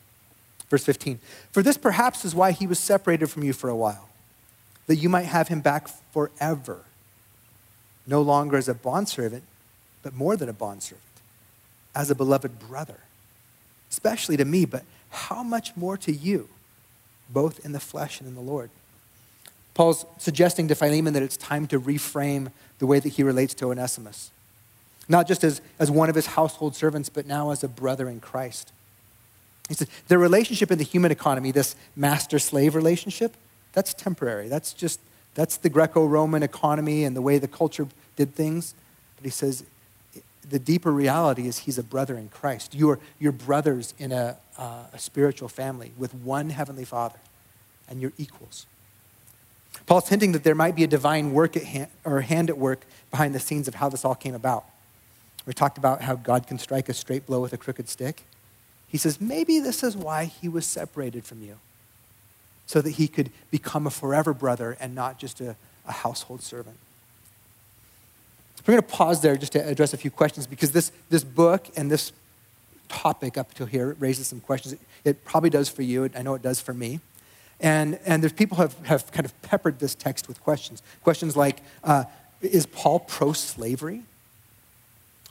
[0.70, 1.20] Verse 15
[1.52, 4.10] For this perhaps is why he was separated from you for a while,
[4.88, 6.86] that you might have him back forever,
[8.06, 9.44] no longer as a bondservant,
[10.04, 11.04] but more than a bondservant,
[11.96, 13.00] as a beloved brother,
[13.90, 16.48] especially to me, but how much more to you?
[17.34, 18.70] Both in the flesh and in the Lord.
[19.74, 23.72] Paul's suggesting to Philemon that it's time to reframe the way that he relates to
[23.72, 24.32] Onesimus,
[25.08, 28.20] not just as, as one of his household servants, but now as a brother in
[28.20, 28.72] Christ.
[29.70, 33.36] He says, the relationship in the human economy, this master slave relationship,
[33.72, 34.50] that's temporary.
[34.50, 35.00] That's just,
[35.34, 38.76] that's the Greco Roman economy and the way the culture did things.
[39.16, 39.64] But he says,
[40.50, 42.76] the deeper reality is he's a brother in Christ.
[42.76, 47.18] You are, you're brothers in a, uh, a spiritual family with one heavenly Father,
[47.90, 48.68] and you're equals.
[49.88, 52.86] Paul's hinting that there might be a divine work at hand, or hand at work
[53.10, 54.66] behind the scenes of how this all came about.
[55.48, 58.22] We talked about how God can strike a straight blow with a crooked stick.
[58.88, 61.58] He says, maybe this is why he was separated from you,
[62.68, 65.56] so that he could become a forever brother and not just a,
[65.88, 66.78] a household servant.
[68.68, 71.66] We're going to pause there just to address a few questions because this, this book
[71.76, 72.12] and this
[72.92, 74.74] topic up to here It raises some questions.
[74.74, 76.10] It, it probably does for you.
[76.16, 77.00] I know it does for me.
[77.60, 80.82] And, and there's people have, have kind of peppered this text with questions.
[81.04, 82.06] Questions like, uh,
[82.42, 84.02] is Paul pro-slavery?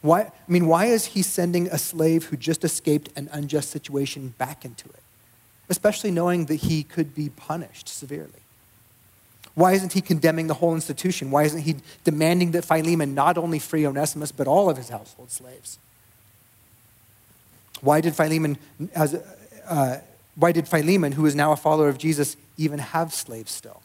[0.01, 4.35] Why, I mean, why is he sending a slave who just escaped an unjust situation
[4.39, 5.03] back into it?
[5.69, 8.43] Especially knowing that he could be punished severely.
[9.55, 11.31] Why isn't he condemning the whole institution?
[11.31, 15.31] Why isn't he demanding that Philemon not only free Onesimus, but all of his household
[15.31, 15.79] slaves?
[17.81, 18.59] Why did Philemon,
[18.95, 19.21] as,
[19.69, 19.99] uh,
[20.37, 23.83] why did Philemon, who is now a follower of Jesus, even have slaves still?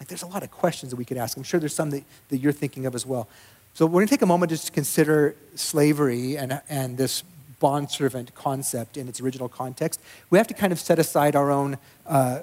[0.00, 1.36] Like, there's a lot of questions that we could ask.
[1.36, 3.28] I'm sure there's some that, that you're thinking of as well.
[3.74, 7.22] So we're going to take a moment just to consider slavery and, and this
[7.60, 10.00] bondservant concept in its original context.
[10.28, 12.40] We have to kind of set aside our own uh,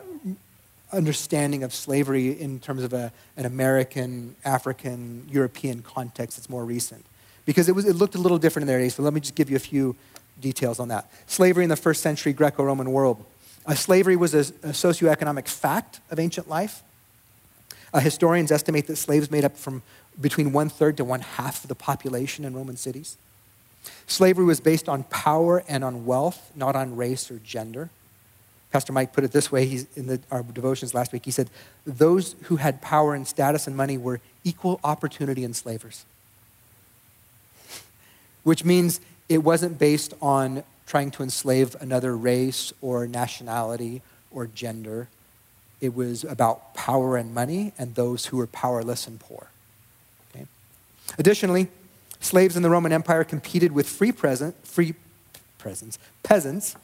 [0.92, 7.06] understanding of slavery in terms of a, an American, African, European context that's more recent.
[7.46, 9.36] Because it, was, it looked a little different in their day, so let me just
[9.36, 9.96] give you a few
[10.42, 11.12] details on that.
[11.28, 13.24] Slavery in the first century Greco Roman world.
[13.66, 16.84] Uh, slavery was a, a socioeconomic fact of ancient life.
[17.94, 19.82] Uh, historians estimate that slaves made up from
[20.20, 23.18] between one third to one half of the population in Roman cities.
[24.08, 27.90] Slavery was based on power and on wealth, not on race or gender.
[28.72, 31.26] Pastor Mike put it this way he's, in the, our devotions last week.
[31.26, 31.50] He said,
[31.86, 36.06] Those who had power and status and money were equal opportunity enslavers.
[38.44, 45.08] Which means it wasn't based on trying to enslave another race or nationality or gender.
[45.80, 49.52] It was about power and money and those who were powerless and poor.
[50.32, 50.48] Okay?
[51.20, 51.68] Additionally,
[52.20, 54.96] slaves in the Roman Empire competed with free, present, free
[55.60, 56.76] presents, peasants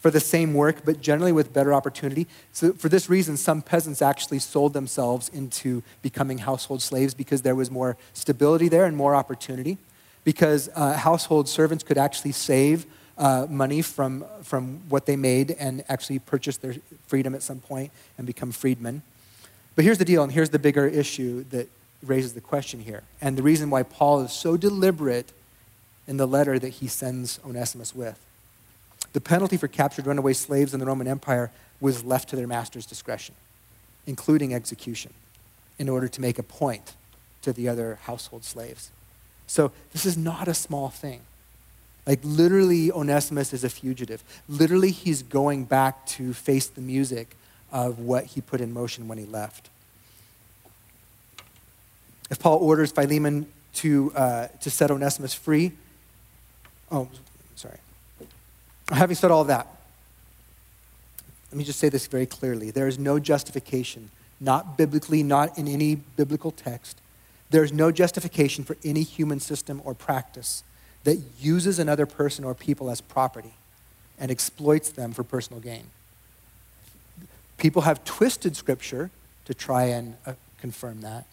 [0.00, 2.26] for the same work, but generally with better opportunity.
[2.52, 7.54] So, for this reason, some peasants actually sold themselves into becoming household slaves because there
[7.54, 9.78] was more stability there and more opportunity.
[10.24, 12.86] Because uh, household servants could actually save
[13.18, 16.74] uh, money from, from what they made and actually purchase their
[17.06, 19.02] freedom at some point and become freedmen.
[19.74, 21.68] But here's the deal, and here's the bigger issue that
[22.02, 23.02] raises the question here.
[23.20, 25.32] And the reason why Paul is so deliberate
[26.06, 28.18] in the letter that he sends Onesimus with.
[29.12, 32.86] The penalty for captured runaway slaves in the Roman Empire was left to their master's
[32.86, 33.34] discretion,
[34.06, 35.12] including execution,
[35.78, 36.94] in order to make a point
[37.42, 38.90] to the other household slaves.
[39.46, 41.20] So this is not a small thing.
[42.06, 44.24] Like, literally, Onesimus is a fugitive.
[44.48, 47.36] Literally, he's going back to face the music
[47.70, 49.70] of what he put in motion when he left.
[52.30, 55.72] If Paul orders Philemon to, uh, to set Onesimus free,
[56.90, 57.08] oh,
[57.56, 57.78] sorry.
[58.90, 59.66] Having said all that,
[61.50, 62.70] let me just say this very clearly.
[62.70, 67.01] There is no justification, not biblically, not in any biblical text.
[67.52, 70.64] There is no justification for any human system or practice
[71.04, 73.52] that uses another person or people as property
[74.18, 75.84] and exploits them for personal gain.
[77.58, 79.10] People have twisted Scripture
[79.44, 81.26] to try and uh, confirm that.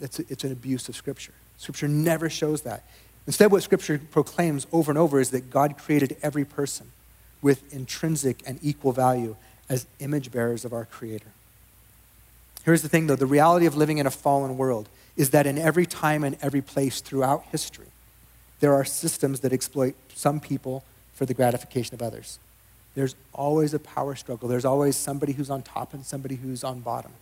[0.00, 1.34] It's, it's an abuse of Scripture.
[1.58, 2.82] Scripture never shows that.
[3.26, 6.92] Instead, what Scripture proclaims over and over is that God created every person
[7.42, 9.36] with intrinsic and equal value
[9.68, 11.26] as image bearers of our Creator.
[12.64, 15.58] Here's the thing, though the reality of living in a fallen world is that in
[15.58, 17.86] every time and every place throughout history,
[18.60, 22.38] there are systems that exploit some people for the gratification of others.
[22.94, 24.48] There's always a power struggle.
[24.48, 27.12] There's always somebody who's on top and somebody who's on bottom.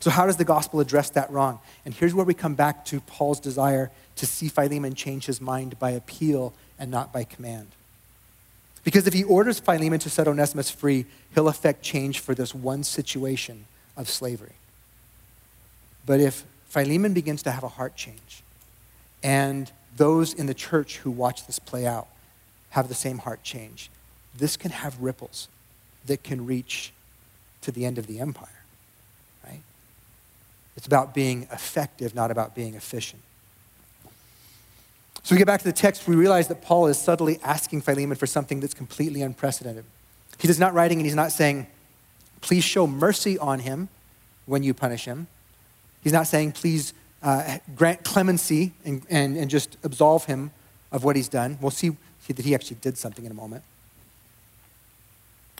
[0.00, 1.58] So, how does the gospel address that wrong?
[1.84, 5.78] And here's where we come back to Paul's desire to see Philemon change his mind
[5.78, 7.68] by appeal and not by command.
[8.84, 12.84] Because if he orders Philemon to set Onesimus free, he'll effect change for this one
[12.84, 13.64] situation
[13.96, 14.52] of slavery.
[16.06, 18.42] But if Philemon begins to have a heart change,
[19.22, 22.06] and those in the church who watch this play out
[22.70, 23.90] have the same heart change,
[24.36, 25.48] this can have ripples
[26.06, 26.92] that can reach
[27.62, 28.62] to the end of the empire.
[29.44, 29.62] Right?
[30.76, 33.22] It's about being effective, not about being efficient.
[35.24, 38.16] So we get back to the text, we realize that Paul is subtly asking Philemon
[38.16, 39.84] for something that's completely unprecedented.
[40.38, 41.66] He is not writing and he's not saying,
[42.42, 43.88] please show mercy on him
[44.44, 45.26] when you punish him.
[46.02, 50.52] He's not saying, please uh, grant clemency and, and, and just absolve him
[50.92, 51.58] of what he's done.
[51.60, 51.96] We'll see,
[52.28, 53.62] that he actually did something in a moment.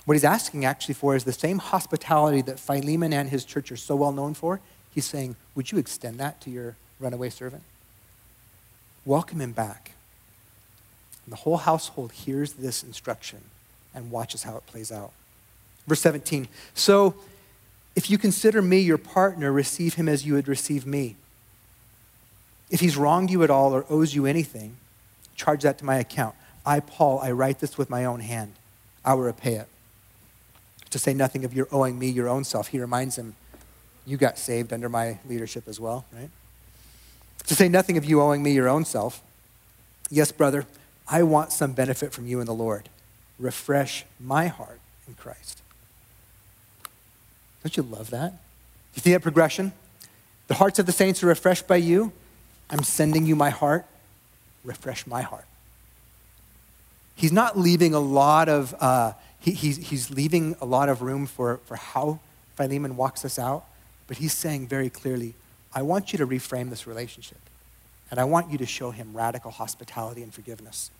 [0.04, 3.76] What he's asking actually for is the same hospitality that Philemon and his church are
[3.76, 4.60] so well known for.
[4.94, 7.62] He's saying, Would you extend that to your runaway servant?
[9.06, 9.92] welcome him back.
[11.24, 13.40] And the whole household hears this instruction
[13.94, 15.12] and watches how it plays out.
[15.86, 17.14] Verse 17 So
[17.96, 21.16] if you consider me your partner, receive him as you would receive me.
[22.70, 24.76] If he's wronged you at all or owes you anything,
[25.34, 26.34] charge that to my account.
[26.64, 28.52] I, Paul, I write this with my own hand.
[29.04, 29.68] I will repay it.
[30.90, 32.68] To say nothing of your owing me your own self.
[32.68, 33.34] He reminds him,
[34.04, 36.30] You got saved under my leadership as well, right?
[37.46, 39.22] To say nothing of you owing me your own self.
[40.10, 40.66] Yes, brother,
[41.08, 42.88] I want some benefit from you in the Lord.
[43.38, 45.62] Refresh my heart in Christ.
[47.66, 48.32] Don't you love that?
[48.94, 49.72] You see that progression?
[50.46, 52.12] The hearts of the saints are refreshed by you.
[52.70, 53.86] I'm sending you my heart.
[54.62, 55.46] Refresh my heart.
[57.16, 61.26] He's not leaving a lot of, uh, he, he's, he's leaving a lot of room
[61.26, 62.20] for, for how
[62.54, 63.64] Philemon walks us out,
[64.06, 65.34] but he's saying very clearly,
[65.74, 67.38] I want you to reframe this relationship.
[68.12, 70.92] And I want you to show him radical hospitality and forgiveness.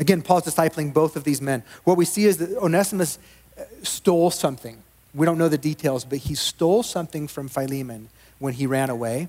[0.00, 1.62] Again, Paul's discipling both of these men.
[1.84, 3.18] What we see is that Onesimus
[3.58, 4.82] uh, stole something.
[5.14, 9.28] We don't know the details, but he stole something from Philemon when he ran away,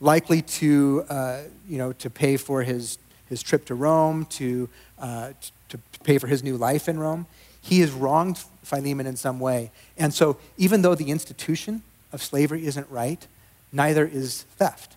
[0.00, 2.98] likely to, uh, you know, to pay for his,
[3.28, 5.32] his trip to Rome, to, uh,
[5.68, 7.26] to pay for his new life in Rome.
[7.60, 9.70] He has wronged Philemon in some way.
[9.96, 13.26] And so, even though the institution of slavery isn't right,
[13.72, 14.96] neither is theft.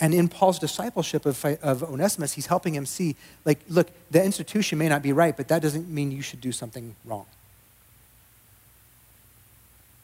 [0.00, 4.78] And in Paul's discipleship of, of Onesimus, he's helping him see, like, look, the institution
[4.78, 7.26] may not be right, but that doesn't mean you should do something wrong.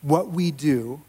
[0.03, 1.03] What we do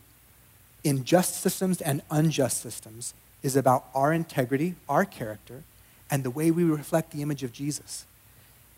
[0.84, 3.14] in just systems and unjust systems
[3.44, 5.64] is about our integrity, our character,
[6.10, 8.06] and the way we reflect the image of Jesus.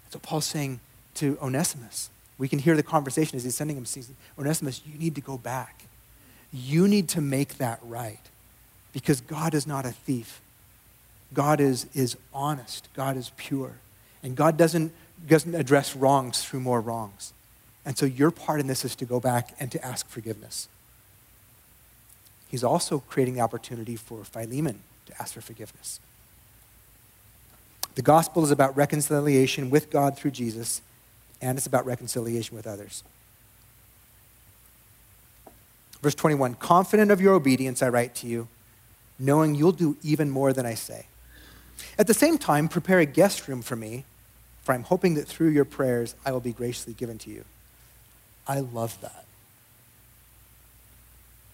[0.09, 0.79] So Paul's saying
[1.15, 3.85] to Onesimus, we can hear the conversation as he's sending him,
[4.37, 5.83] Onesimus, you need to go back.
[6.51, 8.21] You need to make that right
[8.93, 10.41] because God is not a thief.
[11.33, 12.87] God is, is honest.
[12.95, 13.73] God is pure.
[14.23, 14.91] And God doesn't,
[15.27, 17.33] doesn't address wrongs through more wrongs.
[17.89, 20.67] And so your part in this is to go back and to ask forgiveness.
[22.47, 25.99] He's also creating the opportunity for Philemon to ask for forgiveness.
[27.95, 30.83] The gospel is about reconciliation with God through Jesus,
[31.41, 33.03] and it's about reconciliation with others.
[36.03, 38.49] Verse 21 Confident of your obedience, I write to you
[39.17, 41.07] knowing you'll do even more than I say.
[41.97, 44.05] At the same time, prepare a guest room for me,
[44.61, 47.45] for I'm hoping that through your prayers I will be graciously given to you.
[48.49, 49.25] I love that.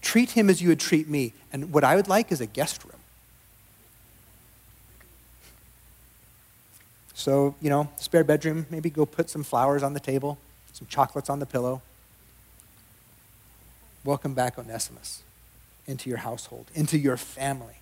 [0.02, 1.34] Treat him as you would treat me.
[1.52, 2.94] And what I would like is a guest room.
[7.14, 10.38] So, you know, spare bedroom, maybe go put some flowers on the table,
[10.74, 11.82] some chocolates on the pillow.
[14.04, 15.22] Welcome back, Onesimus
[15.88, 17.76] into your household, into your family.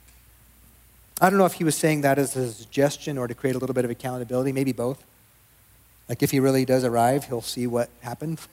[1.21, 3.59] I don't know if he was saying that as a suggestion or to create a
[3.59, 5.03] little bit of accountability, maybe both.
[6.09, 8.39] Like if he really does arrive, he'll see what happened.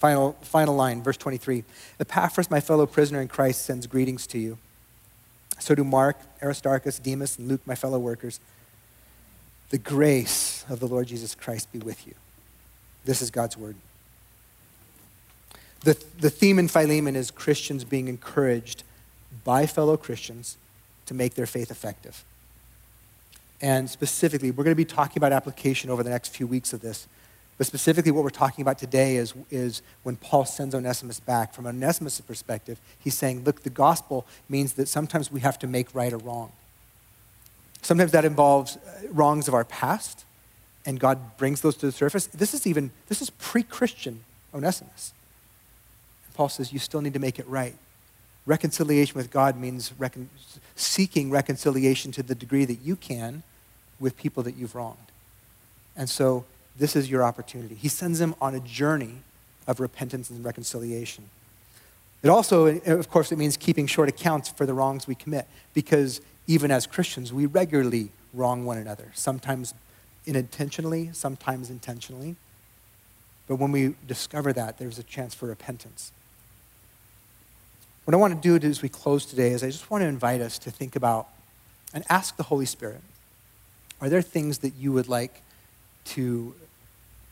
[0.00, 1.62] final, final line, verse 23.
[2.00, 4.58] Epaphras, my fellow prisoner in Christ, sends greetings to you.
[5.58, 8.40] So do Mark, Aristarchus, Demas, and Luke, my fellow workers.
[9.68, 12.14] The grace of the Lord Jesus Christ be with you.
[13.04, 13.76] This is God's word.
[15.84, 18.82] The, the theme in Philemon is Christians being encouraged
[19.44, 20.56] by fellow Christians
[21.06, 22.24] to make their faith effective.
[23.60, 26.80] And specifically, we're going to be talking about application over the next few weeks of
[26.80, 27.06] this.
[27.60, 31.52] But specifically, what we're talking about today is, is when Paul sends Onesimus back.
[31.52, 35.94] From Onesimus' perspective, he's saying, look, the gospel means that sometimes we have to make
[35.94, 36.52] right or wrong.
[37.82, 40.24] Sometimes that involves uh, wrongs of our past,
[40.86, 42.28] and God brings those to the surface.
[42.28, 45.12] This is even, this is pre Christian Onesimus.
[46.32, 47.74] Paul says you still need to make it right.
[48.46, 50.30] Reconciliation with God means recon-
[50.76, 53.42] seeking reconciliation to the degree that you can
[53.98, 54.96] with people that you've wronged.
[55.94, 56.46] And so
[56.80, 57.74] this is your opportunity.
[57.74, 59.16] He sends them on a journey
[59.66, 61.28] of repentance and reconciliation.
[62.22, 66.22] It also, of course, it means keeping short accounts for the wrongs we commit because
[66.46, 69.74] even as Christians, we regularly wrong one another, sometimes
[70.26, 72.36] unintentionally, sometimes intentionally.
[73.46, 76.12] But when we discover that, there's a chance for repentance.
[78.06, 80.40] What I want to do as we close today is I just want to invite
[80.40, 81.28] us to think about
[81.92, 83.02] and ask the Holy Spirit
[84.00, 85.42] are there things that you would like
[86.06, 86.54] to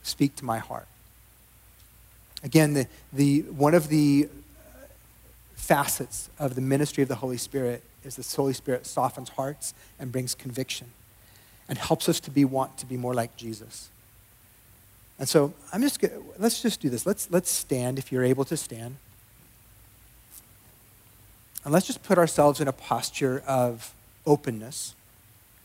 [0.09, 0.87] speak to my heart?
[2.43, 4.85] Again, the, the, one of the uh,
[5.55, 10.11] facets of the ministry of the Holy Spirit is the Holy Spirit softens hearts and
[10.11, 10.87] brings conviction
[11.67, 13.89] and helps us to be want to be more like Jesus.
[15.19, 17.05] And so I'm just gonna, let's just do this.
[17.05, 18.95] Let's let's stand if you're able to stand.
[21.65, 23.93] And let's just put ourselves in a posture of
[24.25, 24.95] openness,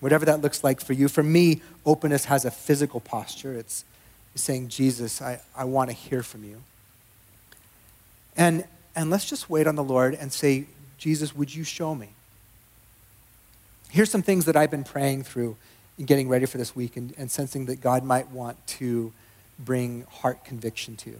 [0.01, 1.07] whatever that looks like for you.
[1.09, 3.55] For me, openness has a physical posture.
[3.55, 3.85] It's
[4.35, 6.63] saying, Jesus, I, I want to hear from you.
[8.37, 8.65] And,
[8.97, 10.67] and let's just wait on the Lord and say,
[10.99, 12.09] Jesus, would you show me?
[13.91, 15.57] Here's some things that I've been praying through
[15.99, 19.13] in getting ready for this week and, and sensing that God might want to
[19.59, 21.15] bring heart conviction to.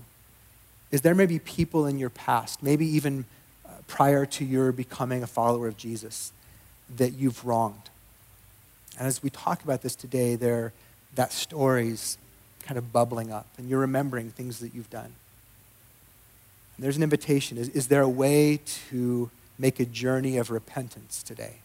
[0.91, 3.27] Is there maybe people in your past, maybe even
[3.65, 6.33] uh, prior to your becoming a follower of Jesus
[6.97, 7.91] that you've wronged.
[8.99, 10.73] And as we talk about this today, there,
[11.15, 12.19] that story's
[12.65, 15.13] kind of bubbling up, and you're remembering things that you've done.
[16.77, 17.59] And there's an invitation.
[17.59, 21.57] Is, is there a way to make a journey of repentance today?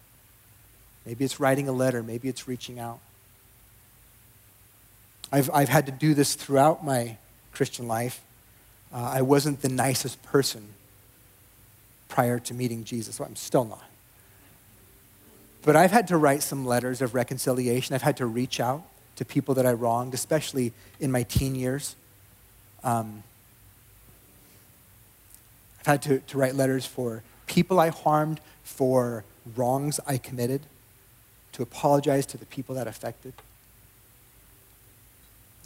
[1.06, 3.00] Maybe it's writing a letter, maybe it's reaching out.
[5.32, 7.16] I've, I've had to do this throughout my
[7.52, 8.20] Christian life.
[8.92, 10.74] Uh, I wasn't the nicest person
[12.08, 13.20] prior to meeting Jesus.
[13.20, 13.84] I'm still not.
[15.62, 17.94] But I've had to write some letters of reconciliation.
[17.94, 18.82] I've had to reach out
[19.20, 21.94] to people that I wronged, especially in my teen years.
[22.82, 23.22] Um,
[25.80, 30.62] I've had to, to write letters for people I harmed, for wrongs I committed,
[31.52, 33.34] to apologize to the people that affected.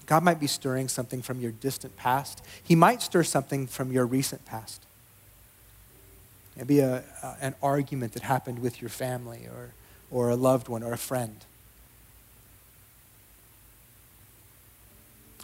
[0.07, 2.43] God might be stirring something from your distant past.
[2.61, 4.83] He might stir something from your recent past.
[6.57, 9.75] Maybe a, a, an argument that happened with your family or,
[10.11, 11.37] or a loved one or a friend.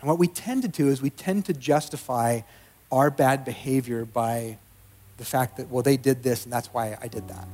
[0.01, 2.41] And what we tend to do is we tend to justify
[2.91, 4.59] our bad behavior by
[5.19, 7.47] the fact that, well, they did this and that's why I did that.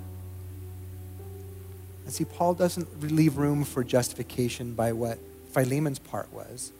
[2.04, 5.18] And see, Paul doesn't leave room for justification by what
[5.52, 6.72] Philemon's part was.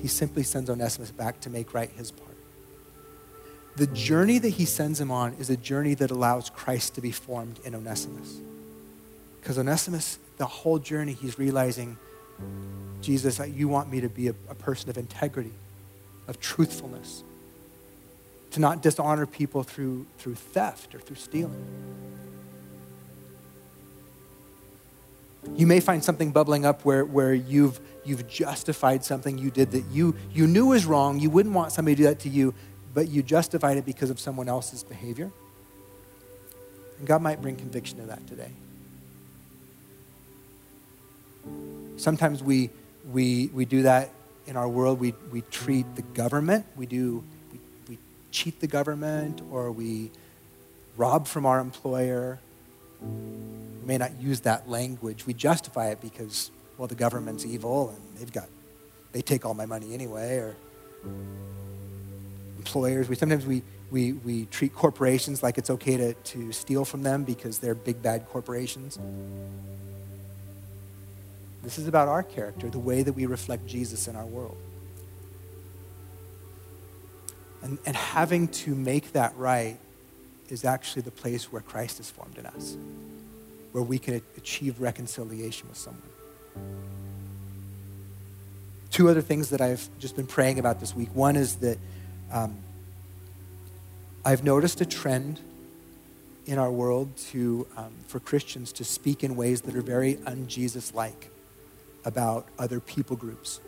[0.00, 2.36] He simply sends Onesimus back to make right his part.
[3.76, 7.10] The journey that he sends him on is a journey that allows Christ to be
[7.10, 8.38] formed in Onesimus.
[9.40, 11.98] Because Onesimus, the whole journey, he's realizing,
[13.00, 15.52] Jesus, that you want me to be a, a person of integrity,
[16.26, 17.22] of truthfulness,
[18.52, 21.64] to not dishonor people through, through theft or through stealing.
[25.54, 29.84] You may find something bubbling up where, where you've, you've justified something you did that
[29.90, 31.20] you, you knew was wrong.
[31.20, 32.54] You wouldn't want somebody to do that to you,
[32.94, 35.30] but you justified it because of someone else's behavior.
[36.98, 38.50] And God might bring conviction to that today.
[41.96, 42.70] Sometimes we,
[43.10, 44.10] we, we do that
[44.46, 45.00] in our world.
[45.00, 47.98] We, we treat the government, we, do, we, we
[48.30, 50.10] cheat the government, or we
[50.96, 52.38] rob from our employer
[53.04, 55.26] we may not use that language.
[55.26, 58.48] We justify it because, well, the government's evil and they've got,
[59.12, 60.56] they take all my money anyway, or
[62.58, 63.08] employers.
[63.08, 67.24] We sometimes we, we, we treat corporations like it's okay to, to steal from them
[67.24, 68.98] because they're big bad corporations.
[71.64, 74.58] This is about our character, the way that we reflect Jesus in our world.
[77.62, 79.78] And, and having to make that right
[80.50, 82.76] is actually the place where Christ is formed in us,
[83.72, 86.02] where we can achieve reconciliation with someone.
[88.90, 91.08] Two other things that I've just been praying about this week.
[91.14, 91.78] One is that
[92.30, 92.58] um,
[94.22, 95.40] I've noticed a trend
[96.44, 100.46] in our world to, um, for Christians to speak in ways that are very un
[100.46, 101.30] Jesus like
[102.04, 103.60] about other people groups,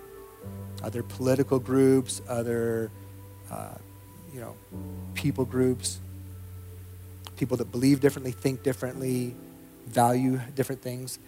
[0.82, 2.90] other political groups, other
[3.50, 3.74] uh,
[4.32, 4.54] you know,
[5.14, 6.00] people groups
[7.36, 9.34] people that believe differently, think differently,
[9.86, 11.18] value different things,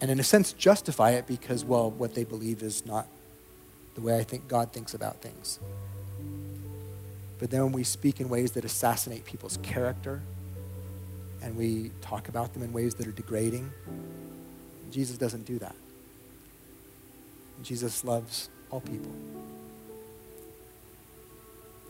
[0.00, 3.06] and in a sense justify it because, well, what they believe is not
[3.94, 5.58] the way I think God thinks about things.
[7.38, 10.22] But then when we speak in ways that assassinate people's character
[11.42, 13.70] and we talk about them in ways that are degrading,
[14.90, 15.74] Jesus doesn't do that.
[17.62, 19.12] Jesus loves all people.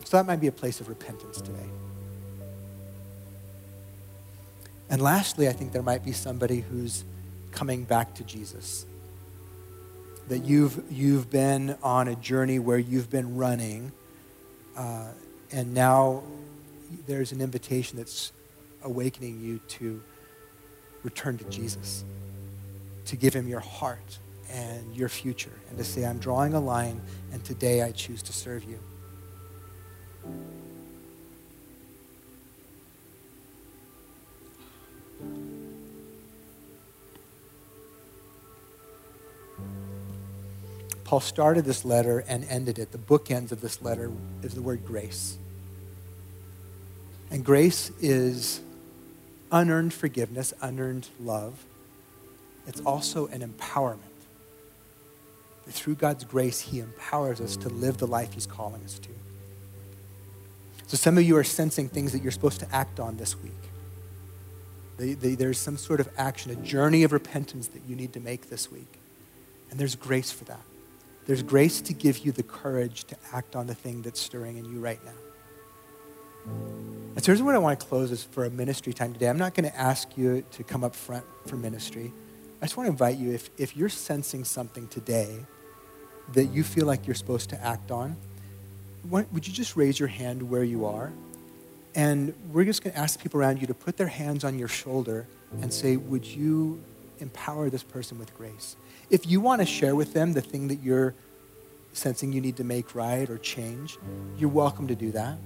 [0.05, 1.69] So that might be a place of repentance today.
[4.89, 7.03] And lastly, I think there might be somebody who's
[7.51, 8.85] coming back to Jesus.
[10.27, 13.91] That you've, you've been on a journey where you've been running,
[14.77, 15.07] uh,
[15.51, 16.23] and now
[17.07, 18.31] there's an invitation that's
[18.83, 20.01] awakening you to
[21.03, 22.03] return to Jesus,
[23.05, 24.19] to give him your heart
[24.53, 27.01] and your future, and to say, I'm drawing a line,
[27.31, 28.79] and today I choose to serve you.
[41.03, 42.91] Paul started this letter and ended it.
[42.91, 45.37] The bookends of this letter is the word grace.
[47.29, 48.61] And grace is
[49.51, 51.65] unearned forgiveness, unearned love.
[52.65, 54.12] It's also an empowerment.
[55.67, 59.09] Through God's grace, He empowers us to live the life He's calling us to.
[60.87, 63.51] So, some of you are sensing things that you're supposed to act on this week.
[64.97, 68.71] There's some sort of action, a journey of repentance that you need to make this
[68.71, 68.99] week.
[69.71, 70.61] And there's grace for that.
[71.25, 74.65] There's grace to give you the courage to act on the thing that's stirring in
[74.65, 75.11] you right now.
[77.15, 79.29] And so here's what I want to close is for a ministry time today.
[79.29, 82.11] I'm not going to ask you to come up front for ministry.
[82.61, 85.39] I just want to invite you, if, if you're sensing something today
[86.31, 88.15] that you feel like you're supposed to act on,
[89.09, 91.11] would you just raise your hand where you are?
[91.95, 94.67] And we're just going to ask people around you to put their hands on your
[94.67, 95.27] shoulder
[95.61, 96.81] and say, Would you
[97.19, 98.75] empower this person with grace?
[99.09, 101.13] If you want to share with them the thing that you're
[101.91, 103.99] sensing you need to make right or change,
[104.37, 105.37] you're welcome to do that.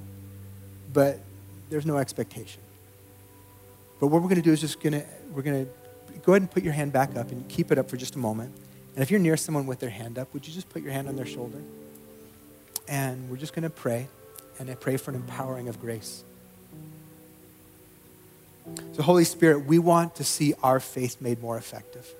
[0.93, 1.19] But
[1.69, 2.61] there's no expectation.
[3.99, 5.71] But what we're going to do is just going to, we're going to
[6.19, 8.19] go ahead and put your hand back up and keep it up for just a
[8.19, 8.55] moment.
[8.97, 11.07] And if you're near someone with their hand up, would you just put your hand
[11.07, 11.61] on their shoulder?
[12.87, 14.07] And we're just going to pray.
[14.57, 16.23] And I pray for an empowering of grace.
[18.93, 22.11] So, Holy Spirit, we want to see our faith made more effective.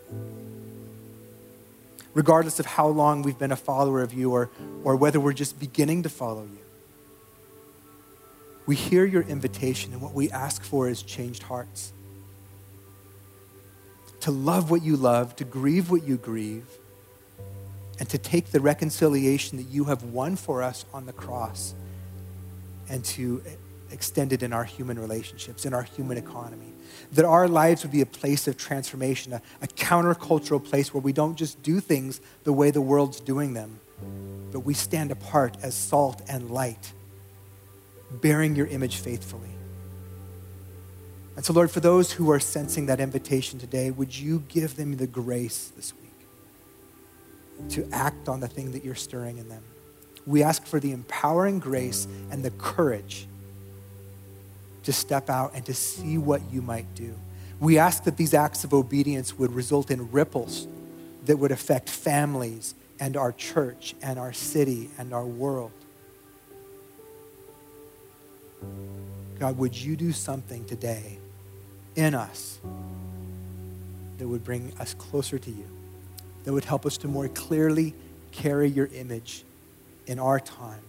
[2.18, 4.50] regardless of how long we've been a follower of you or,
[4.84, 6.58] or whether we're just beginning to follow you.
[8.66, 11.94] We hear your invitation, and what we ask for is changed hearts.
[14.28, 16.68] To love what you love, to grieve what you grieve,
[17.98, 21.74] and to take the reconciliation that you have won for us on the cross
[22.90, 23.42] and to
[23.90, 26.74] extend it in our human relationships, in our human economy.
[27.14, 31.14] That our lives would be a place of transformation, a, a countercultural place where we
[31.14, 33.80] don't just do things the way the world's doing them,
[34.52, 36.92] but we stand apart as salt and light,
[38.12, 39.57] bearing your image faithfully.
[41.38, 44.98] And so, Lord, for those who are sensing that invitation today, would you give them
[44.98, 46.08] the grace this week?
[47.70, 49.64] to act on the thing that you're stirring in them.
[50.26, 53.28] We ask for the empowering grace and the courage
[54.84, 57.16] to step out and to see what you might do.
[57.60, 60.68] We ask that these acts of obedience would result in ripples
[61.26, 65.72] that would affect families and our church and our city and our world.
[69.40, 71.20] God, would you do something today
[71.98, 72.60] in us
[74.18, 75.66] that would bring us closer to you?
[76.48, 77.94] that would help us to more clearly
[78.32, 79.44] carry your image
[80.06, 80.80] in our time.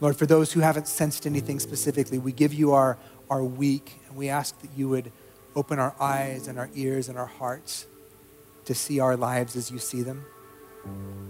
[0.00, 2.96] Lord, for those who haven't sensed anything specifically, we give you our,
[3.28, 5.12] our week and we ask that you would
[5.54, 7.84] open our eyes and our ears and our hearts
[8.64, 10.24] to see our lives as you see them.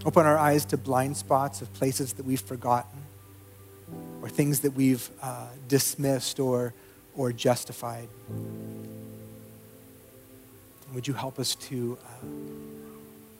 [0.06, 3.00] Open our eyes to blind spots of places that we've forgotten
[4.22, 6.72] or things that we've uh, dismissed or,
[7.16, 8.08] or justified.
[10.92, 12.26] Would you help us to, uh,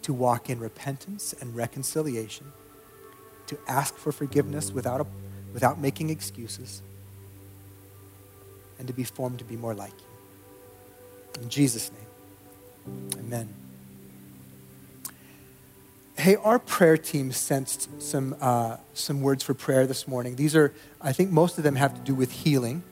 [0.03, 2.53] to walk in repentance and reconciliation,
[3.47, 5.07] to ask for forgiveness without, a,
[5.53, 6.83] without making excuses,
[8.79, 11.43] and to be formed to be more like you.
[11.43, 13.64] In Jesus' name, amen.
[16.17, 20.37] Hey, our prayer team sensed some, uh, some words for prayer this morning.
[20.37, 22.85] These are, I think most of them have to do with healing.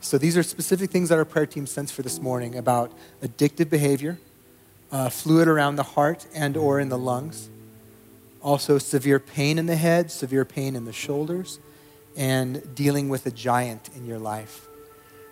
[0.00, 3.70] So these are specific things that our prayer team sends for this morning about addictive
[3.70, 4.18] behavior,
[4.92, 7.48] uh, fluid around the heart and or in the lungs,
[8.42, 11.58] also severe pain in the head, severe pain in the shoulders,
[12.14, 14.68] and dealing with a giant in your life.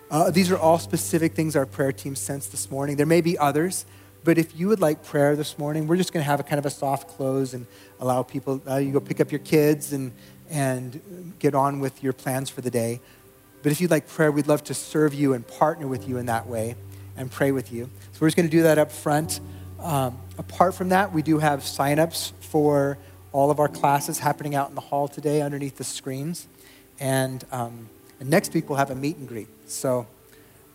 [0.09, 2.95] Uh, these are all specific things our prayer team sensed this morning.
[2.95, 3.85] There may be others,
[4.25, 6.57] but if you would like prayer this morning, we're just going to have a kind
[6.57, 7.67] of a soft close and
[7.99, 10.11] allow people, uh, you go pick up your kids and,
[10.49, 12.99] and get on with your plans for the day.
[13.61, 16.25] But if you'd like prayer, we'd love to serve you and partner with you in
[16.25, 16.75] that way
[17.15, 17.89] and pray with you.
[18.13, 19.39] So we're just going to do that up front.
[19.79, 22.97] Um, apart from that, we do have signups for
[23.31, 26.47] all of our classes happening out in the hall today underneath the screens.
[26.99, 29.49] And, um, and next week, we'll have a meet and greet.
[29.67, 30.07] So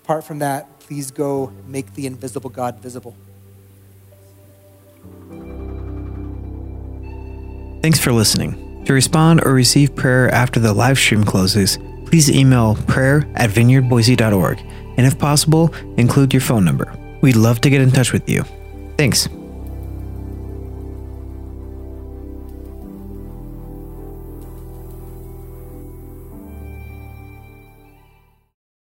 [0.04, 3.16] apart from that, please go make the invisible God visible.
[7.82, 8.84] Thanks for listening.
[8.84, 14.58] To respond or receive prayer after the live stream closes, please email prayer at vineyardboise.org
[14.96, 16.94] and if possible, include your phone number.
[17.22, 18.44] We'd love to get in touch with you.
[18.98, 19.28] Thanks.